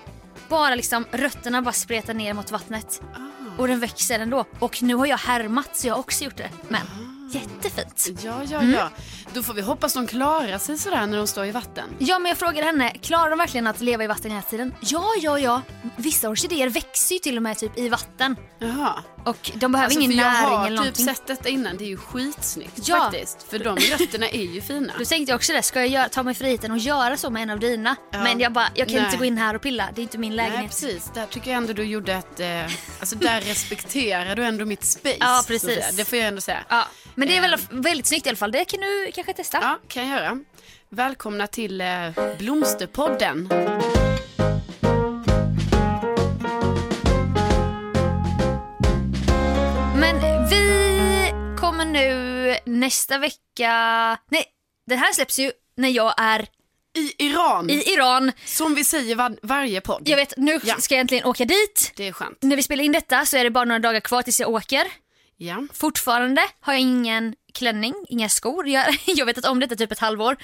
[0.48, 3.02] Bara liksom rötterna bara spretar ner mot vattnet.
[3.14, 3.18] Ah.
[3.58, 4.44] Och den växer ändå.
[4.58, 6.50] Och nu har jag härmat så jag har också gjort det.
[6.68, 6.80] Men
[7.32, 8.08] jättefint.
[8.24, 8.72] Ja, ja, Mm.
[8.72, 8.88] ja.
[9.34, 11.84] Då får vi hoppas de klarar sig sådär när de står i vatten.
[11.98, 14.74] Ja men jag frågade henne, klarar de verkligen att leva i vatten hela tiden?
[14.80, 15.62] Ja, ja, ja.
[15.96, 18.36] Vissa orkidéer växer ju till och med typ i vatten.
[18.58, 18.94] Jaha.
[19.24, 21.04] Och de behöver Alltså, ingen jag näring har eller typ någonting.
[21.06, 22.96] sett detta innan, det är ju skitsnyggt Ja.
[22.98, 23.42] faktiskt.
[23.50, 24.92] För de rötterna är ju fina.
[24.98, 27.50] Då tänkte jag också det, ska jag ta mig friheten och göra så med en
[27.50, 27.96] av dina?
[28.10, 28.22] Ja.
[28.22, 29.04] Men jag bara, jag kan Nej.
[29.04, 30.70] inte gå in här och pilla, det är inte min Nej lägenhet.
[30.70, 32.62] precis, där tycker jag ändå du gjorde ett, eh,
[33.00, 35.16] alltså där respekterar du ändå mitt space.
[35.20, 35.90] Ja, precis.
[35.96, 36.64] Det får jag ändå säga.
[36.68, 37.58] Ja, men det är väl Eh.
[37.70, 38.52] väldigt snyggt i alla fall.
[38.52, 39.58] Det kan du kanske testa.
[39.62, 40.38] Ja, kan jag göra.
[40.88, 41.86] Välkomna till eh,
[42.38, 43.48] Blomsterpodden.
[51.82, 53.70] Kommer nu nästa vecka...
[54.30, 54.44] Nej,
[54.86, 56.46] den här släpps ju när jag är
[56.94, 58.32] I Iran, i Iran.
[58.44, 60.02] som vi säger var, varje podd.
[60.08, 60.76] Jag vet, nu Ja.
[60.78, 61.92] ska jag äntligen åka dit.
[61.96, 62.38] Det är skönt.
[62.42, 64.84] När vi spelar in detta så är det bara några dagar kvar tills jag åker.
[65.36, 65.66] Ja.
[65.72, 68.68] Fortfarande har jag ingen klänning, inga skor.
[68.68, 70.36] Jag, jag vet att om detta typ ett halvår.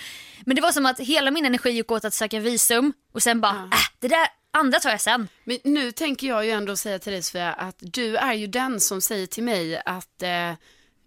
[0.46, 3.40] Men det var som att hela min energi gick åt att söka visum och sen
[3.40, 5.28] bara, äh, det där andra tar jag sen.
[5.44, 8.80] Men nu tänker jag ju ändå säga till dig Sofia att du är ju den
[8.80, 10.52] som säger till mig att eh,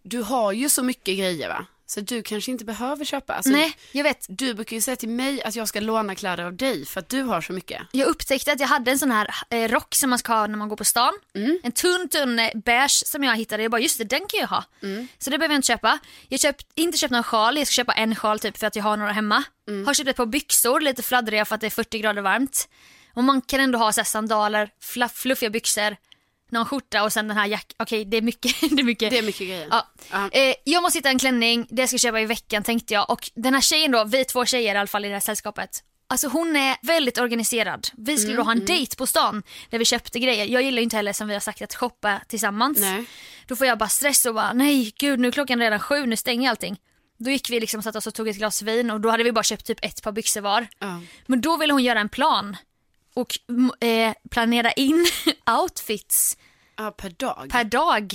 [0.04, 1.66] du har ju så mycket grejer va?
[1.86, 3.34] Så du kanske inte behöver köpa.
[3.34, 4.26] Alltså, Nej, jag vet.
[4.30, 7.10] Du brukar ju säga till mig att jag ska låna kläder av dig för att
[7.10, 7.82] du har så mycket.
[7.92, 10.58] Jag upptäckte att jag hade en sån här eh, rock som man ska ha när
[10.58, 11.14] man går på stan.
[11.64, 13.64] En tunn, tunn eh, beige som jag hittade.
[13.64, 14.64] Jag bara, just det, den kan jag ha.
[15.20, 16.00] Så det behöver jag inte köpa.
[16.30, 18.84] Jag har inte köpt någon sjal, jag ska köpa en sjal typ för att jag
[18.84, 19.44] har några hemma.
[19.86, 22.70] Har köpt ett par byxor, lite fladdriga för att det är 40 grader varmt.
[23.14, 25.96] Och man kan ändå ha så sandaler, fluff, fluffiga byxor,
[26.52, 27.76] någon skjorta och sen den här jackan.
[27.80, 28.56] Okej, det är mycket.
[28.72, 29.12] det är mycket.
[29.12, 29.68] Det är mycket grejer.
[29.72, 30.30] Ja.
[30.32, 33.10] Eh, jag måste hitta en klänning, det ska jag köpa i veckan tänkte jag.
[33.10, 35.84] Och den här tjejen då, vi två tjejer i alla fall i det här sällskapet.
[36.08, 37.88] Alltså hon är väldigt organiserad.
[37.98, 40.46] Vi skulle då ha en dejt på stan där vi köpte grejer.
[40.46, 42.80] Jag gillar ju inte heller som vi har sagt att shoppa tillsammans.
[42.80, 43.06] Nej.
[43.48, 46.16] Då får jag bara stress och bara nej gud nu är klockan redan sju, nu
[46.18, 46.78] stänger allting.
[47.18, 49.32] Då gick vi liksom satt oss och tog ett glas vin och då hade vi
[49.32, 50.68] bara köpt typ ett par byxor var.
[50.80, 51.02] Ja.
[51.26, 52.58] Men då ville hon göra en plan
[53.14, 53.38] och
[53.84, 55.06] eh, planera in
[55.62, 56.38] outfits
[56.78, 57.48] Ja, per dag.
[57.52, 58.14] per dag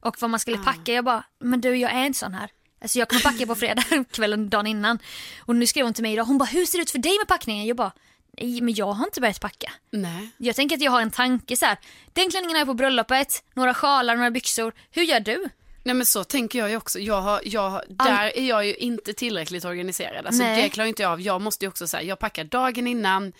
[0.00, 0.92] och vad man skulle packa.
[0.92, 2.50] Jag bara, men du jag är inte sån här.
[2.82, 4.98] Alltså jag kommer packa på fredag kvällen dagen innan.
[5.40, 7.18] Och nu skrev hon till mig idag, hon bara hur ser det ut för dig
[7.18, 7.66] med packningen?
[7.66, 7.92] Jag bara,
[8.40, 9.72] nej men jag har inte börjat packa.
[9.90, 10.28] Nej.
[10.38, 11.78] Jag tänker att jag har en tanke så här.
[12.12, 14.72] den klänningen har jag på bröllopet, några sjalar, några byxor.
[14.90, 15.48] Hur gör du?
[15.82, 16.98] Nej men så tänker jag ju också.
[16.98, 20.26] Jag har, jag, har- där är jag ju inte tillräckligt organiserad.
[20.26, 20.62] Alltså Nej.
[20.62, 21.20] det klarar inte jag av.
[21.20, 23.32] Jag måste ju också säga, jag packar dagen innan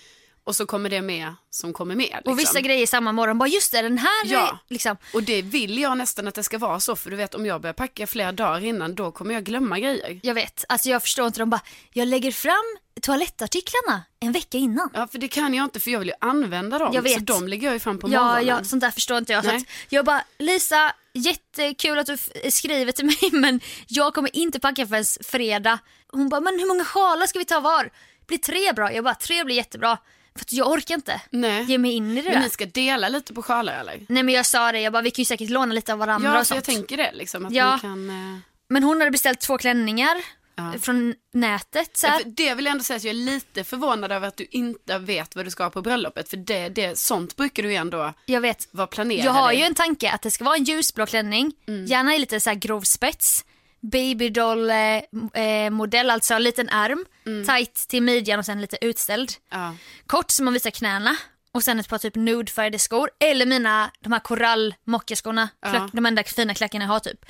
[0.46, 2.06] och så kommer det med som kommer med.
[2.14, 2.32] Liksom.
[2.32, 4.58] Och vissa grejer samma morgon, bara just det den här Ja.
[4.68, 4.96] liksom.
[5.14, 6.96] Och det vill jag nästan att det ska vara så.
[6.96, 10.20] För du vet om jag börjar packa flera dagar innan då kommer jag glömma grejer.
[10.22, 11.60] Jag vet, alltså jag förstår inte, de bara,
[11.92, 14.90] jag lägger fram toalettartiklarna en vecka innan.
[14.94, 16.90] Ja för det kan jag inte för jag vill ju använda dem.
[16.94, 17.12] Jag vet.
[17.12, 18.46] Så de lägger jag ju fram på Ja, morgonen.
[18.46, 19.44] ja, sånt där förstår inte jag.
[19.44, 19.56] Så Nej.
[19.60, 22.16] att jag bara, Lisa, jättekul att du
[22.50, 25.78] skriver till mig men jag kommer inte packa förrän fredag.
[26.08, 27.90] Hon bara, men hur många sjalar ska vi ta var?
[28.26, 28.92] Blir tre bra?
[28.92, 29.98] Jag bara, tre blir jättebra.
[30.36, 31.64] För att jag orkar inte Nej.
[31.64, 32.40] ge mig in i det Men där.
[32.40, 34.06] ni ska dela lite på sjalar eller?
[34.08, 36.32] Nej men jag sa det, jag bara, vi kan ju säkert låna lite av varandra
[36.34, 36.76] Ja, och så jag sånt.
[36.76, 37.46] tänker det liksom.
[37.46, 37.74] Att Ja.
[37.74, 38.10] ni kan...
[38.10, 40.16] eh, Men hon hade beställt två klänningar
[40.58, 40.72] Ja.
[40.80, 41.96] från nätet.
[41.96, 42.18] Så Ja, här.
[42.20, 44.98] för det vill jag ändå säga att jag är lite förvånad över att du inte
[44.98, 46.28] vet vad du ska ha på bröllopet.
[46.28, 48.68] För det, det, sånt brukar du ju ändå Jag vet.
[48.70, 49.56] vara planerad Jag har i.
[49.56, 51.86] ju en tanke att det ska vara en ljusblå klänning, Mm.
[51.86, 53.44] gärna i lite så här grov spets,
[53.80, 57.04] babydoll eh, modell, alltså en liten ärm,
[57.46, 59.32] tight till midjan och sen lite utställd.
[59.50, 59.64] Mm.
[59.64, 59.74] Ja.
[60.06, 61.16] Kort så man visar knäna
[61.52, 65.88] och sen ett par typ nudefärgade skor eller mina de här korall mockaskorna, Ja.
[65.92, 67.26] de enda fina klackarna jag har typ.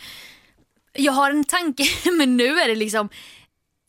[0.93, 3.09] Jag har en tanke men nu är det liksom,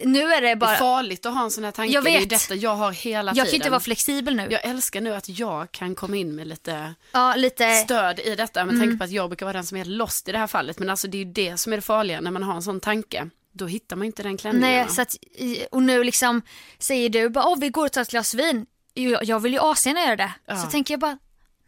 [0.05, 1.93] nu är det Det är bara, farligt att ha en sån här tanke.
[1.93, 2.29] Jag Det är vet.
[2.29, 3.45] detta jag har hela jag tiden.
[3.51, 4.47] kan inte vara flexibel nu.
[4.51, 8.65] Jag älskar nu att jag kan komma in med lite Ja, lite, stöd i detta
[8.65, 8.87] med Mm.
[8.87, 10.79] tanke på att jag brukar vara den som är lost i det här fallet.
[10.79, 12.79] Men alltså det är ju det som är det farliga när man har en sån
[12.79, 13.29] tanke.
[13.53, 14.69] Då hittar man inte den klänningen.
[14.85, 15.15] Nej, så att,
[15.71, 16.41] och nu liksom
[16.79, 18.65] säger du bara, åh vi går och tar ett glas vin.
[18.93, 20.31] Jag, jag vill ju asgärna göra det.
[20.45, 20.55] Ja.
[20.57, 21.17] Så tänker jag bara,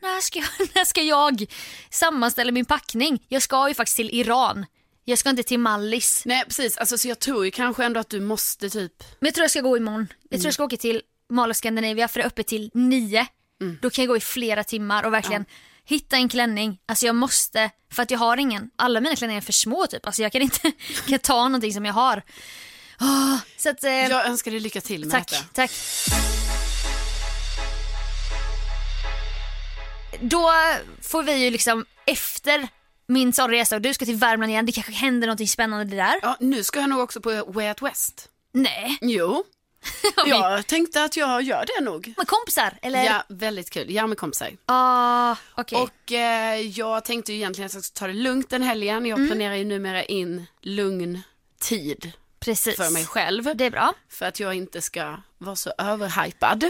[0.02, 1.46] när ska, jag, när ska jag
[1.90, 3.24] sammanställa min packning?
[3.28, 4.66] Jag ska ju faktiskt till Iran.
[5.06, 6.22] Jag ska inte till Mallis.
[6.26, 9.34] Nej precis, alltså, så jag tror ju kanske ändå att du måste typ, Men jag
[9.34, 10.08] tror jag ska gå imorgon.
[10.10, 10.42] Jag Mm.
[10.42, 13.28] tror jag ska åka till Mall of Scandinavia för det är öppet till nio.
[13.62, 13.78] Mm.
[13.82, 15.46] Då kan jag gå i flera timmar och verkligen
[15.86, 16.80] hitta en klänning.
[16.86, 18.70] Alltså jag måste, för att jag har ingen.
[18.76, 20.06] Alla mina klänningar är för små typ.
[20.06, 20.72] Alltså jag kan inte
[21.08, 22.24] kan ta någonting som jag har.
[23.02, 25.44] Åh, så att, eh, jag önskar dig lycka till med Tack, detta.
[25.54, 25.72] tack.
[30.22, 30.52] Då
[31.02, 32.68] får vi ju liksom efter
[33.10, 36.20] min sån resa och du ska till Värmland igen, det kanske händer någonting spännande där.
[36.22, 38.30] Ja, nu ska jag nog också på Way Out West.
[38.52, 39.44] Nej, Jo,
[40.26, 42.14] jag tänkte att jag gör det nog.
[42.18, 43.04] med kompisar eller?
[43.04, 43.92] Ja, väldigt kul.
[43.92, 44.50] Ja, med kompisar.
[44.66, 45.78] Ah, okej.
[45.78, 49.06] Och eh, jag tänkte ju egentligen att jag ska ta det lugnt den helgen.
[49.06, 49.30] Jag Mm.
[49.30, 51.22] planerar ju numera in lugn
[51.60, 52.76] tid Precis.
[52.76, 53.56] för mig själv.
[53.56, 53.94] Det är bra.
[54.10, 56.64] För att jag inte ska vara så överhypad.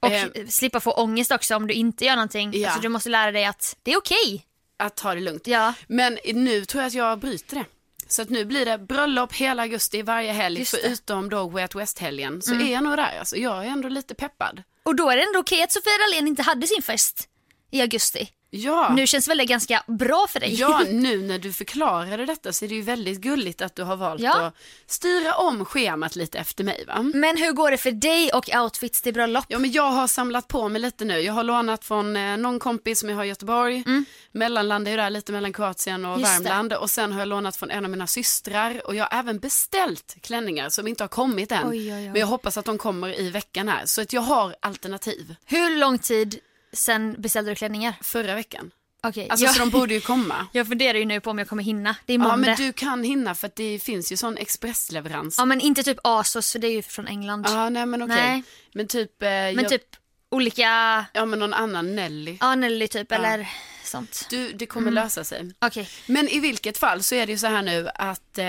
[0.00, 0.28] Och Eh.
[0.48, 2.50] slippa få ångest också om du inte gör någonting.
[2.54, 2.68] Ja.
[2.68, 4.46] Alltså, du måste lära dig att det är okej.
[4.78, 5.46] Att ta det lugnt.
[5.46, 5.74] Ja.
[5.86, 7.64] Men nu tror jag att jag bryter det.
[8.08, 10.56] Så att nu blir det bröllop hela augusti varje helg.
[10.56, 10.66] Mm.
[10.66, 12.42] förutom då Way Out West-helgen.
[12.42, 13.18] Så är jag nog där.
[13.18, 14.62] Alltså, jag är ändå lite peppad.
[14.82, 17.28] Och då är det ändå okej att Sofia Dalén inte hade sin fest
[17.70, 18.28] i augusti.
[18.50, 18.92] Ja.
[18.96, 20.54] Nu känns väl det ganska bra för dig?
[20.54, 23.96] Ja, nu när du förklarade detta så är det ju väldigt gulligt att du har
[23.96, 24.46] valt Ja.
[24.46, 24.54] att
[24.86, 27.02] styra om schemat lite efter mig va?
[27.14, 29.44] Men hur går det för dig och outfits till bröllop?
[29.48, 31.18] Ja men jag har samlat på mig lite nu.
[31.20, 33.84] Jag har lånat från eh, någon kompis som jag har i Göteborg.
[34.32, 36.20] Mellanland är ju där lite mellan Kroatien och Mm.
[36.20, 36.44] Just det.
[36.44, 36.72] Värmland.
[36.72, 38.86] Och sen har jag lånat från en av mina systrar.
[38.86, 41.68] Och jag har även beställt klänningar som inte har kommit än.
[41.68, 42.08] Oj, oj, oj.
[42.08, 43.86] Men jag hoppas att de kommer i veckan här.
[43.86, 45.34] Så att jag har alternativ.
[45.44, 46.38] Hur lång tid
[46.76, 47.94] sen beställde du klänningar?
[48.02, 48.70] Förra veckan.
[49.02, 50.46] Okej, Alltså jag, så de borde ju komma.
[50.52, 51.96] jag funderar ju nu på om jag kommer hinna.
[52.06, 52.36] Det är Ja måndag.
[52.36, 55.34] men du kan hinna för att det finns ju sån expressleverans.
[55.38, 57.46] Ja men inte typ Asos för det är ju från England.
[57.48, 58.16] Ja, nej men okej.
[58.16, 58.42] Nej.
[58.74, 59.82] Men typ, eh, men jag, typ
[60.30, 60.64] olika,
[61.12, 62.36] ja men någon annan Nelly.
[62.40, 63.48] ja Nelly typ eller
[63.84, 64.26] sånt.
[64.30, 64.94] Du, det kommer Mm.
[65.04, 65.50] lösa sig.
[65.58, 65.88] Okej.
[66.06, 68.46] Men i vilket fall så är det ju så här nu att eh,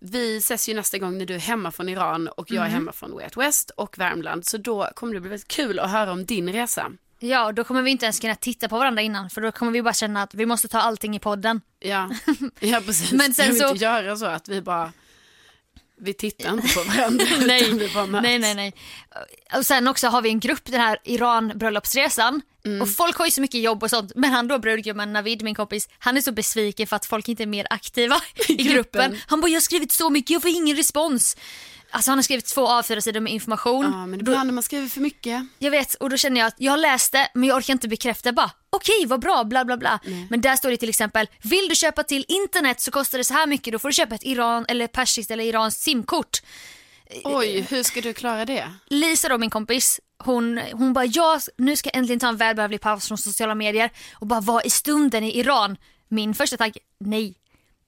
[0.00, 2.92] vi ses ju nästa gång när du är hemma från Iran och jag är hemma
[2.92, 4.46] från Way West och Värmland.
[4.46, 6.92] Så då kommer det bli väldigt kul att höra om din resa.
[7.22, 9.82] Ja då kommer vi inte ens kunna titta på varandra innan för då kommer vi
[9.82, 11.60] bara känna att vi måste ta allting i podden.
[11.80, 12.10] Ja,
[12.60, 13.12] ja precis.
[13.12, 14.92] Men sen kan vi så- inte göra så att vi bara,
[16.00, 17.24] vi tittar inte på varandra.
[17.46, 18.22] nej, utan vi bara möts.
[18.22, 18.74] nej, nej, nej.
[19.56, 22.42] Och sen också har vi en grupp, den här Iran-bröllopsresan.
[22.64, 22.82] Mm.
[22.82, 24.12] Och folk har ju så mycket jobb och sånt.
[24.16, 27.42] Men han då, brudgummen Navid, min kompis, han är så besviken för att folk inte
[27.42, 28.16] är mer aktiva
[28.48, 28.72] i gruppen.
[28.74, 29.18] gruppen.
[29.26, 31.36] Han bara, jag har skrivit så mycket, jag får ingen respons.
[31.90, 33.84] Alltså han har skrivit två A4-sidor med information.
[33.84, 35.46] Ja, men ibland när man skriver för mycket.
[35.58, 37.88] Jag vet och då känner jag att jag har läst det men jag orkar inte
[37.88, 40.00] bekräfta bara okej vad bra bla bla bla.
[40.30, 43.34] Men där står det till exempel vill du köpa till internet så kostar det så
[43.34, 46.42] här mycket då får du köpa ett Iran eller persiskt eller iranskt simkort.
[47.24, 48.72] Oj, hur ska du klara det?
[48.86, 52.80] Lisa då min kompis hon, hon bara ja nu ska jag äntligen ta en välbehövlig
[52.80, 55.76] paus från sociala medier och bara vara i stunden i Iran.
[56.08, 57.34] Min första tanke nej.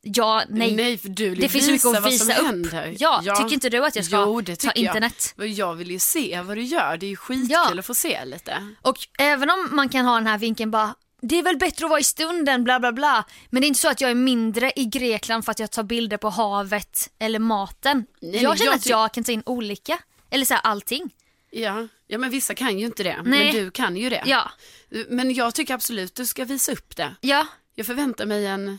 [0.05, 0.75] Ja, nej.
[0.75, 2.47] Nej, för du vill Det finns mycket att vad visa som upp.
[2.47, 2.97] händer.
[2.99, 5.35] Ja, tycker inte du att jag ska jo, det ta internet?
[5.37, 5.49] Jag.
[5.49, 6.97] jag vill ju se vad du gör.
[6.97, 7.79] Det är ju skitkul Ja.
[7.79, 8.75] att få se lite.
[8.83, 11.91] Och även om man kan ha den här vinkeln bara det är väl bättre att
[11.91, 13.25] vara i stunden bla bla bla.
[13.51, 15.83] Men det är inte så att jag är mindre i Grekland för att jag tar
[15.83, 18.07] bilder på havet eller maten.
[18.21, 19.99] Nej, jag känner jag att jag kan ta in olika.
[20.31, 21.11] Eller så här allting.
[21.51, 21.89] Ja.
[22.07, 23.23] ja, men vissa kan ju inte det.
[23.25, 23.45] Nej.
[23.45, 24.23] Men du kan ju det.
[24.27, 24.51] Ja.
[25.09, 27.15] Men jag tycker absolut du ska visa upp det.
[27.21, 27.47] Ja.
[27.75, 28.79] Jag förväntar mig, en,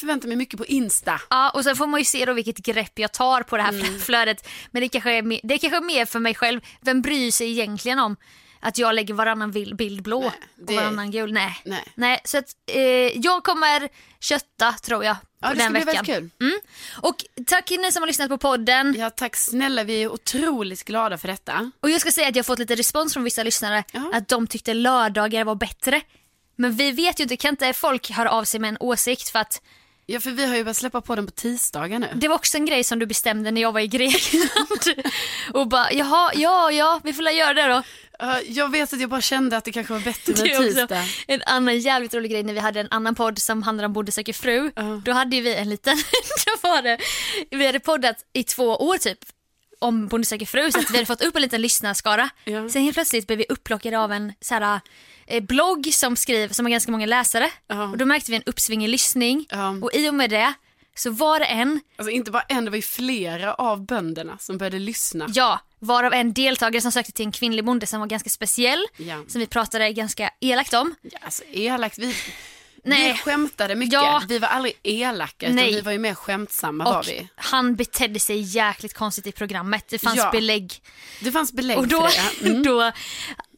[0.00, 1.20] förväntar mig mycket på Insta.
[1.30, 3.72] Ja, och sen får man ju se då vilket grepp jag tar på det här
[3.72, 3.98] Mm.
[4.00, 4.48] flödet.
[4.70, 6.60] Men det kanske, är, mer- det kanske är mer för mig själv.
[6.80, 8.16] Vem bryr sig egentligen om
[8.60, 11.32] att jag lägger varannan bild blå Nej, och det- varannan gul?
[11.32, 11.56] Nej.
[11.94, 12.20] Nej.
[12.24, 12.82] så att eh,
[13.18, 13.88] jag kommer
[14.20, 15.16] kötta tror jag.
[15.40, 16.04] Ja, det ska den bli veckan.
[16.06, 16.46] väldigt kul.
[16.48, 16.60] Mm.
[17.02, 18.94] Och tack ni som har lyssnat på podden.
[18.98, 19.84] Ja, tack snälla.
[19.84, 21.70] Vi är otroligt glada för detta.
[21.80, 24.10] Och jag ska säga att jag har fått lite respons från vissa lyssnare Ja.
[24.14, 26.00] att de tyckte lördagar var bättre.
[26.60, 29.38] Men vi vet ju inte, kan inte folk höra av sig med en åsikt för
[29.38, 29.62] att
[30.06, 32.08] Ja, för vi har ju börjat släppa på den på tisdagar nu.
[32.14, 35.04] det var också en grej som du bestämde när jag var i Grekland.
[35.52, 37.82] och bara, jaha, ja, ja, vi får väl göra det då.
[38.18, 41.04] Ja, jag vet att jag bara kände att det kanske var bättre med tisdag.
[41.26, 44.12] en annan jävligt rolig grej när vi hade en annan podd som handlade om Bonde
[44.12, 44.70] söker fru.
[44.76, 45.02] Ja.
[45.04, 45.96] Då hade vi en liten,
[46.46, 46.98] då var det,
[47.50, 49.18] vi hade poddat i två år typ
[49.80, 52.30] om Bonde söker fru så att vi hade fått upp en liten lyssnarskara.
[52.44, 52.68] Ja.
[52.68, 54.80] Sen helt plötsligt blev vi upplockade av en så här,
[55.26, 57.50] eh, blogg som skriver, som har ganska många läsare.
[57.66, 57.84] Ja.
[57.84, 59.68] Och då märkte vi en uppsving i lyssning Ja.
[59.82, 60.52] och i och med det
[60.94, 64.58] så var det en, Alltså inte bara en, det var ju flera av bönderna som
[64.58, 65.26] började lyssna.
[65.34, 68.86] ja, varav en deltagare som sökte till en kvinnlig bonde som var ganska speciell.
[68.96, 69.24] Ja.
[69.28, 70.94] Som vi pratade ganska elakt om.
[71.02, 71.98] Ja, alltså elakt.
[71.98, 72.14] Vi,
[72.84, 73.12] Nej.
[73.12, 73.92] vi skämtade mycket.
[73.92, 74.22] Ja.
[74.28, 75.74] Vi var aldrig elaka, utan Nej.
[75.74, 77.28] vi var ju mer skämtsamma var Och vi.
[77.36, 79.84] han betedde sig jäkligt konstigt i programmet.
[79.88, 80.30] Det fanns Ja.
[80.30, 80.82] belägg.
[81.20, 82.50] Det fanns belägg Och då, för det.
[82.50, 82.62] Mm.
[82.62, 82.82] då,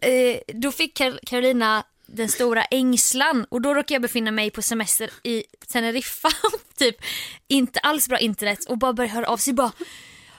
[0.00, 5.10] eh, då fick Carolina den stora ängslan och då råkade jag befinna mig på semester
[5.22, 6.28] i Teneriffa.
[6.78, 6.96] typ
[7.48, 9.72] inte alls bra internet och bara började höra av sig bara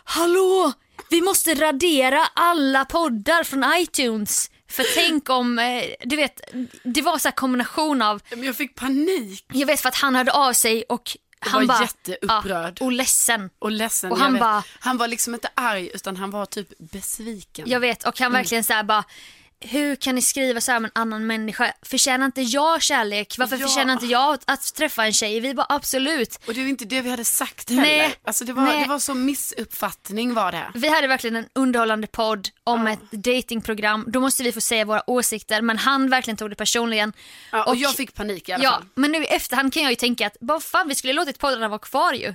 [0.03, 0.73] Hallå!
[1.09, 4.51] Vi måste radera alla poddar från iTunes.
[4.73, 6.41] För tänk om, eh, du vet,
[6.83, 10.15] det var så här kombination av Men jag fick panik jag vet för att han
[10.15, 12.77] hörde av sig och han var bara, jätteupprörd.
[12.79, 13.49] Ja, och ledsen.
[13.59, 14.11] och ledsen.
[14.11, 17.65] Och han bara- han var liksom inte arg, utan han var typ besviken.
[17.69, 19.03] Jag vet och han verkligen så här bara
[19.63, 21.73] hur kan ni skriva så här om en annan människa?
[21.81, 23.35] Förtjänar inte jag kärlek?
[23.37, 23.67] Varför Ja.
[23.67, 25.39] förtjänar inte jag att, att träffa en tjej?
[25.39, 26.39] Vi bara absolut.
[26.47, 27.81] Och det var inte det vi hade sagt heller.
[27.81, 28.15] Nej.
[28.23, 28.81] Alltså det var, Nej.
[28.83, 30.71] det var så missuppfattning var det.
[30.75, 34.05] Vi hade verkligen en underhållande podd om ett datingprogram.
[34.07, 37.13] Då måste vi få säga våra åsikter men han verkligen tog det personligen.
[37.51, 38.83] Ja, och, jag fick panik i alla Ja, fall.
[38.95, 41.67] men nu i efterhand kan jag ju tänka att vad fan vi skulle låtit poddarna
[41.67, 42.33] vara kvar ju.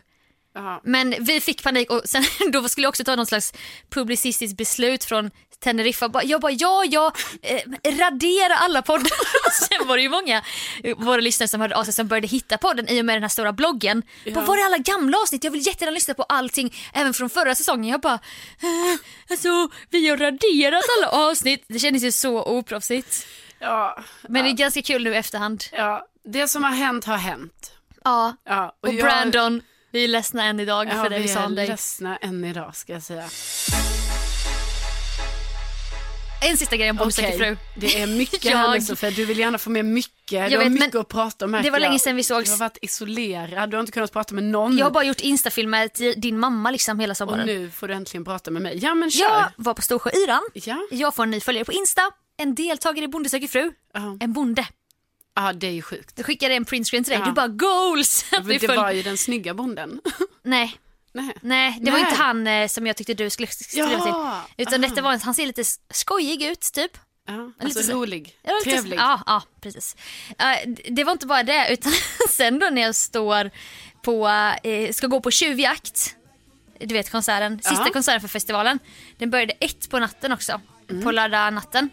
[0.54, 0.80] Ja.
[0.84, 3.52] Men vi fick panik och sen då skulle jag också ta någon slags
[3.90, 5.30] publicistiskt beslut från
[5.64, 6.10] Teneriffa.
[6.24, 7.60] Jag bara ja, ja, eh,
[7.98, 9.10] radera alla poddar.
[9.68, 10.42] sen var det ju många
[10.84, 13.22] eh, våra lyssnare som hörde av sig som började hitta podden i och med den
[13.22, 14.02] här stora bloggen.
[14.34, 15.44] Bara, var är alla gamla avsnitt?
[15.44, 17.90] Jag vill jättegärna lyssna på allting, även från förra säsongen.
[17.90, 18.98] Jag bara, eh,
[19.30, 19.48] alltså
[19.90, 21.64] vi har raderat alla avsnitt.
[21.68, 23.26] Det kändes ju så oproffsigt.
[23.58, 25.64] Ja, Men det är ganska kul nu i efterhand.
[25.72, 27.72] ja, det som har hänt har hänt.
[28.04, 31.28] Ja, Ja, och jag- Brandon, vi är ledsna än idag Ja, för det vi vi
[31.28, 31.66] sa är om dig.
[31.68, 33.28] ledsna än idag ska jag säga.
[36.40, 37.56] En sista grej om söker Okej, fru.
[37.76, 40.50] Det är mycket Jag- här nu Sofia, du vill gärna få med mycket.
[40.50, 41.50] Du har vet, mycket att prata om.
[41.50, 42.00] märker det var länge jag.
[42.00, 42.44] sedan vi sågs.
[42.44, 44.78] Du har varit isolerad, du har inte kunnat prata med någon.
[44.78, 47.46] Jag har bara gjort instafilmer till din mamma liksom hela Och sommaren.
[47.46, 48.78] nu får du äntligen prata med mig.
[48.82, 49.24] Ja men kör.
[49.24, 50.42] Jag var på Storsjö Yran.
[50.54, 50.86] Ja.
[50.90, 52.02] Jag får en ny följare på Insta.
[52.36, 53.72] En deltagare i Bonde söker fru.
[53.94, 54.16] Ja.
[54.20, 54.66] En bonde.
[55.36, 56.12] Ja, det är ju sjukt.
[56.16, 57.20] Jag skickade en printscreen till dig.
[57.20, 57.26] Ja.
[57.26, 58.24] Du bara goals!
[58.44, 60.00] Det föll- var ju den snygga bonden.
[60.42, 60.76] Nej,
[61.12, 61.34] Nej.
[61.42, 62.08] nej, det var Nej.
[62.10, 64.62] inte han eh, som jag tyckte du skulle skriva Jaha, till.
[64.62, 64.88] Utan aha.
[64.90, 66.90] detta var han ser lite skojig ut typ.
[67.26, 68.98] Ja, alltså så- rolig, Ja, lite- trevlig.
[68.98, 69.96] Ja, ja precis.
[70.66, 71.92] D- det var inte bara det utan
[72.30, 73.50] sen då när jag står
[74.02, 74.28] på,
[74.62, 76.14] eh, ska gå på tjuvjakt.
[76.80, 77.92] Du vet konserten, sista Ja.
[77.92, 78.78] konserten för festivalen.
[79.18, 80.60] Den började ett på natten också.
[80.90, 81.02] Mm.
[81.04, 81.90] På lördag natten.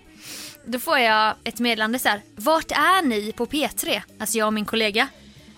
[0.65, 2.21] Då får jag ett meddelande så här.
[2.35, 4.01] Vart är ni på P3?
[4.19, 5.07] Alltså jag och min kollega.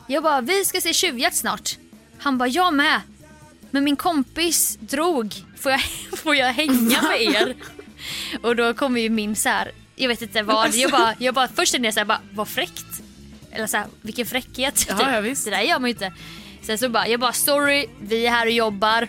[0.08, 1.78] Jag bara, vi ska se tjuvjakt snart.
[2.20, 3.02] Han bara, jag med.
[3.78, 5.34] Men min kompis drog.
[5.58, 5.82] Får jag,
[6.18, 7.56] får jag hänga med er?
[8.42, 10.76] Och då kommer ju min så här, jag vet inte vad.
[10.76, 13.02] Jag bara, jag bara först kände jag så här, bara, vad fräckt.
[13.52, 14.86] Eller så här, vilken fräckhet.
[14.90, 15.46] Ja, ja, visst.
[15.46, 16.14] Det där gör man ju inte.
[16.62, 19.08] Sen så bara, jag bara sorry, vi är här och jobbar.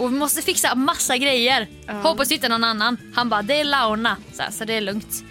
[0.00, 1.68] Och vi måste fixa massa grejer.
[2.02, 2.96] Hoppas du hittar någon annan.
[3.14, 5.24] Han bara, det är Launa, så, här, så det är lugnt.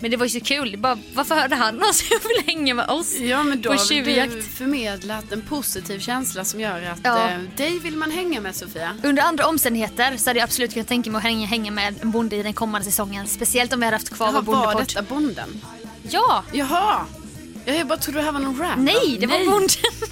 [0.00, 0.76] Men det var ju så kul.
[0.78, 4.42] Bara, varför hörde han oss vill hänga med oss Ja men då på har du
[4.42, 7.28] förmedlat en positiv känsla som gör att Ja.
[7.30, 8.96] eh, dig vill man hänga med Sofia.
[9.02, 12.10] Under andra omständigheter så hade jag absolut kunnat tänka mig att hänga, hänga med en
[12.10, 13.26] bonde i den kommande säsängen.
[13.26, 14.86] Speciellt om vi hade haft kvar Jaha, vår var bondepodd.
[14.88, 15.60] detta bonden?
[16.10, 16.44] Ja!
[16.52, 17.06] Jaha!
[17.64, 18.78] Ja, jag bara trodde det här var någon rap.
[18.78, 19.48] Nej, det var Nej.
[19.48, 19.68] bonden.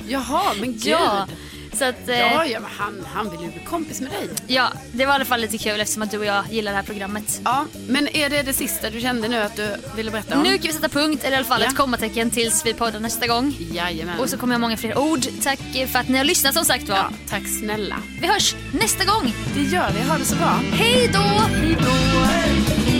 [0.08, 0.86] Jaha, men gud.
[0.86, 1.26] ja.
[1.72, 4.28] Så att, eh, Ja, ja, men han, han vill ju bli kompis med dig.
[4.46, 6.76] ja, det var i alla fall lite kul eftersom att du och jag gillar det
[6.76, 7.40] här programmet.
[7.44, 10.42] Ja, men är det det sista du kände nu att du ville berätta om?
[10.42, 11.68] Nu kan vi sätta punkt, eller i alla fall Ja.
[11.68, 13.56] ett kommatecken tills vi poddar nästa gång.
[13.72, 14.20] Jajamän.
[14.20, 15.20] Och så kommer jag många fler ord.
[15.42, 15.58] Tack
[15.92, 16.96] för att ni har lyssnat som sagt var.
[16.96, 17.96] Ja, tack snälla.
[18.20, 19.34] Vi hörs nästa gång.
[19.54, 20.08] Det gör vi.
[20.08, 20.60] Ha det så bra.
[20.72, 21.18] Hej då!
[21.18, 22.99] Hej då!